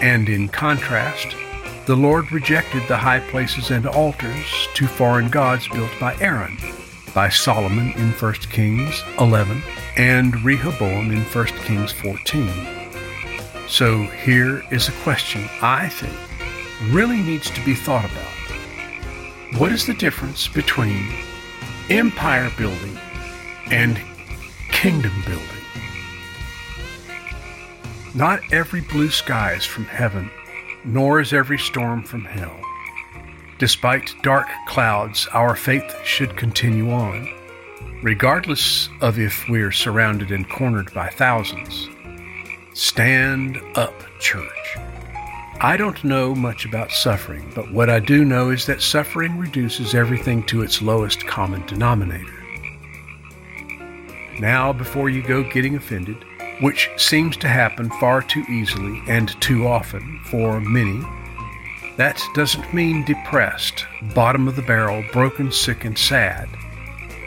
And 0.00 0.30
in 0.30 0.48
contrast, 0.48 1.36
the 1.84 1.96
Lord 1.96 2.32
rejected 2.32 2.82
the 2.88 2.96
high 2.96 3.20
places 3.20 3.70
and 3.70 3.86
altars 3.86 4.68
to 4.72 4.86
foreign 4.86 5.28
gods 5.28 5.68
built 5.68 5.92
by 6.00 6.16
Aaron, 6.20 6.56
by 7.14 7.28
Solomon 7.28 7.92
in 7.98 8.12
1 8.12 8.34
Kings 8.48 9.02
11, 9.18 9.62
and 9.98 10.42
Rehoboam 10.42 11.10
in 11.10 11.20
1 11.20 11.46
Kings 11.66 11.92
14. 11.92 12.79
So 13.70 14.02
here 14.02 14.62
is 14.70 14.88
a 14.88 15.02
question 15.02 15.48
I 15.62 15.88
think 15.88 16.12
really 16.92 17.22
needs 17.22 17.50
to 17.50 17.64
be 17.64 17.74
thought 17.74 18.04
about. 18.04 19.58
What 19.58 19.72
is 19.72 19.86
the 19.86 19.94
difference 19.94 20.46
between 20.46 21.08
empire 21.90 22.50
building 22.56 22.96
and 23.70 24.00
kingdom 24.70 25.12
building. 25.26 25.46
Not 28.14 28.40
every 28.52 28.80
blue 28.80 29.10
sky 29.10 29.54
is 29.54 29.64
from 29.64 29.84
heaven, 29.84 30.30
nor 30.84 31.20
is 31.20 31.32
every 31.32 31.58
storm 31.58 32.02
from 32.04 32.24
hell. 32.24 32.58
Despite 33.58 34.14
dark 34.22 34.46
clouds, 34.66 35.28
our 35.32 35.54
faith 35.54 35.94
should 36.04 36.36
continue 36.36 36.90
on, 36.90 37.28
regardless 38.02 38.88
of 39.00 39.18
if 39.18 39.48
we're 39.48 39.72
surrounded 39.72 40.30
and 40.30 40.48
cornered 40.48 40.94
by 40.94 41.08
thousands. 41.08 41.88
Stand 42.80 43.60
up, 43.74 43.92
church. 44.20 44.78
I 45.60 45.76
don't 45.76 46.02
know 46.02 46.34
much 46.34 46.64
about 46.64 46.90
suffering, 46.90 47.52
but 47.54 47.70
what 47.70 47.90
I 47.90 48.00
do 48.00 48.24
know 48.24 48.48
is 48.48 48.64
that 48.64 48.80
suffering 48.80 49.36
reduces 49.36 49.94
everything 49.94 50.42
to 50.44 50.62
its 50.62 50.80
lowest 50.80 51.26
common 51.26 51.64
denominator. 51.66 52.32
Now, 54.40 54.72
before 54.72 55.10
you 55.10 55.22
go 55.22 55.42
getting 55.42 55.76
offended, 55.76 56.24
which 56.62 56.88
seems 56.96 57.36
to 57.36 57.48
happen 57.48 57.90
far 58.00 58.22
too 58.22 58.44
easily 58.48 59.02
and 59.06 59.28
too 59.42 59.68
often 59.68 60.18
for 60.30 60.58
many, 60.58 61.04
that 61.98 62.18
doesn't 62.34 62.72
mean 62.72 63.04
depressed, 63.04 63.84
bottom 64.14 64.48
of 64.48 64.56
the 64.56 64.62
barrel, 64.62 65.04
broken, 65.12 65.52
sick, 65.52 65.84
and 65.84 65.98
sad. 65.98 66.48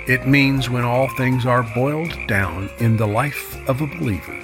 It 0.08 0.28
means 0.28 0.68
when 0.68 0.84
all 0.84 1.10
things 1.10 1.46
are 1.46 1.62
boiled 1.76 2.18
down 2.26 2.72
in 2.80 2.98
the 2.98 3.08
life 3.08 3.56
of 3.70 3.82
a 3.82 3.88
believer, 3.88 4.40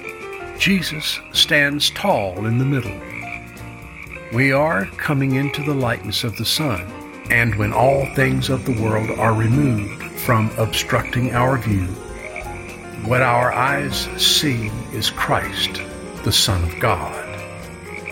Jesus 0.60 1.18
stands 1.32 1.88
tall 1.88 2.44
in 2.44 2.58
the 2.58 2.66
middle. 2.66 3.00
We 4.30 4.52
are 4.52 4.84
coming 4.98 5.36
into 5.36 5.62
the 5.64 5.72
likeness 5.72 6.22
of 6.22 6.36
the 6.36 6.44
Son, 6.44 6.82
and 7.30 7.54
when 7.54 7.72
all 7.72 8.04
things 8.14 8.50
of 8.50 8.66
the 8.66 8.78
world 8.78 9.08
are 9.18 9.32
removed 9.32 10.02
from 10.20 10.50
obstructing 10.58 11.32
our 11.32 11.56
view, 11.56 11.86
what 13.06 13.22
our 13.22 13.54
eyes 13.54 14.06
see 14.18 14.70
is 14.92 15.08
Christ, 15.08 15.80
the 16.24 16.32
Son 16.32 16.62
of 16.62 16.78
God. 16.78 17.26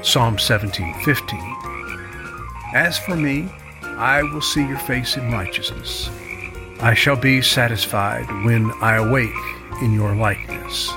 Psalm 0.03 0.39
17:15. 0.39 1.55
As 2.75 2.99
for 2.99 3.15
me, 3.15 3.51
I 3.83 4.23
will 4.23 4.41
see 4.41 4.67
your 4.67 4.79
face 4.79 5.19
in 5.19 5.31
righteousness. 5.31 6.09
I 6.81 6.95
shall 6.95 7.17
be 7.17 7.43
satisfied 7.43 8.27
when 8.43 8.73
I 8.81 8.97
awake 8.97 9.37
in 9.83 9.93
your 9.93 10.15
likeness. 10.15 10.91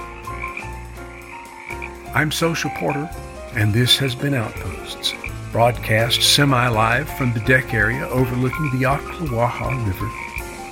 I'm 2.13 2.31
Social 2.31 2.69
Porter, 2.71 3.09
and 3.55 3.73
this 3.73 3.97
has 3.97 4.15
been 4.15 4.33
Outposts, 4.33 5.13
broadcast 5.51 6.21
semi-live 6.21 7.09
from 7.17 7.33
the 7.33 7.39
deck 7.41 7.73
area 7.73 8.07
overlooking 8.09 8.71
the 8.71 8.85
Ocklawaha 8.85 9.85
River 9.87 10.09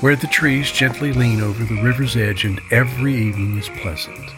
where 0.02 0.16
the 0.16 0.28
trees 0.28 0.72
gently 0.72 1.12
lean 1.12 1.42
over 1.42 1.64
the 1.66 1.82
river's 1.82 2.16
edge 2.16 2.46
and 2.46 2.62
every 2.72 3.16
evening 3.16 3.58
is 3.58 3.68
pleasant. 3.70 4.34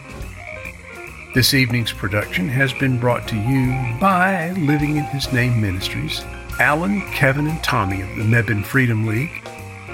This 1.34 1.54
evening's 1.54 1.92
production 1.92 2.48
has 2.48 2.72
been 2.72 2.98
brought 2.98 3.28
to 3.28 3.36
you 3.36 3.96
by 4.00 4.50
Living 4.52 4.96
in 4.96 5.04
His 5.04 5.32
Name 5.32 5.60
Ministries, 5.60 6.24
Alan, 6.58 7.00
Kevin, 7.12 7.46
and 7.46 7.62
Tommy 7.62 8.02
of 8.02 8.08
the 8.16 8.24
Mebane 8.24 8.64
Freedom 8.64 9.06
League, 9.06 9.30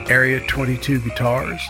Area 0.08 0.40
22 0.46 1.00
Guitars, 1.00 1.60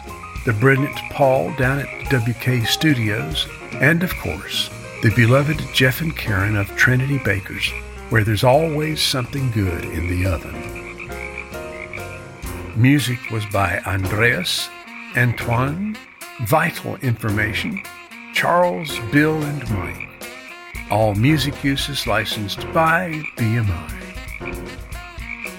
the 0.47 0.53
brilliant 0.53 0.97
Paul 1.11 1.53
down 1.57 1.81
at 1.81 2.13
WK 2.13 2.67
Studios, 2.69 3.49
and 3.75 4.05
of 4.05 4.15
course, 4.15 4.71
the 5.01 5.13
beloved 5.15 5.63
Jeff 5.73 6.01
and 6.01 6.17
Karen 6.17 6.57
of 6.57 6.75
Trinity 6.75 7.19
Bakers, 7.19 7.71
where 8.11 8.25
there's 8.25 8.43
always 8.43 9.01
something 9.01 9.49
good 9.53 9.85
in 9.85 10.09
the 10.09 10.27
oven. 10.27 10.57
Music 12.75 13.19
was 13.31 13.47
by 13.47 13.79
Andreas, 13.87 14.69
Antoine, 15.17 15.97
Vital 16.47 16.97
Information, 16.97 17.81
Charles, 18.35 18.99
Bill, 19.13 19.41
and 19.41 19.71
Mike. 19.71 20.09
All 20.91 21.15
music 21.15 21.63
use 21.63 21.89
is 21.89 22.09
licensed 22.09 22.61
by 22.73 23.23
BMI. 23.37 23.95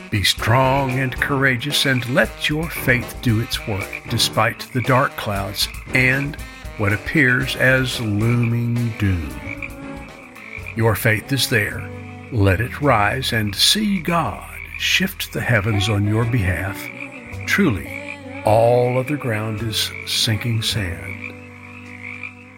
Be 0.10 0.23
strong 0.25 0.99
and 0.99 1.15
courageous 1.15 1.86
and 1.86 2.06
let 2.13 2.49
your 2.49 2.69
faith 2.69 3.15
do 3.21 3.39
its 3.39 3.65
work 3.67 4.02
despite 4.10 4.60
the 4.74 4.82
dark 4.82 5.16
clouds 5.16 5.70
and 5.93 6.36
what 6.80 6.93
appears 6.93 7.55
as 7.57 7.99
looming 8.01 8.89
doom. 8.97 9.30
Your 10.75 10.95
faith 10.95 11.32
is 11.32 11.49
there. 11.49 11.88
Let 12.32 12.61
it 12.61 12.82
rise 12.82 13.34
and 13.34 13.55
see 13.55 13.99
God 13.99 14.45
shift 14.80 15.34
the 15.34 15.41
heavens 15.41 15.89
on 15.89 16.07
your 16.07 16.25
behalf 16.25 16.77
Truly, 17.49 18.15
all 18.45 18.99
other 18.99 19.17
ground 19.17 19.63
is 19.63 19.91
sinking 20.05 20.61
sand. 20.61 21.34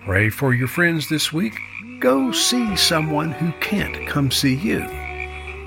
Pray 0.03 0.29
for 0.29 0.53
your 0.53 0.67
friends 0.67 1.07
this 1.07 1.31
week. 1.31 1.57
Go 2.01 2.33
see 2.33 2.75
someone 2.75 3.31
who 3.31 3.53
can't 3.61 4.05
come 4.05 4.31
see 4.31 4.53
you. 4.53 4.85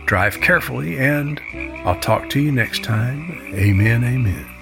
Drive 0.04 0.42
carefully, 0.42 0.98
and 0.98 1.40
I'll 1.86 1.98
talk 2.00 2.28
to 2.30 2.40
you 2.40 2.52
next 2.52 2.84
time. 2.84 3.30
Amen, 3.54 4.04
amen. 4.04 4.53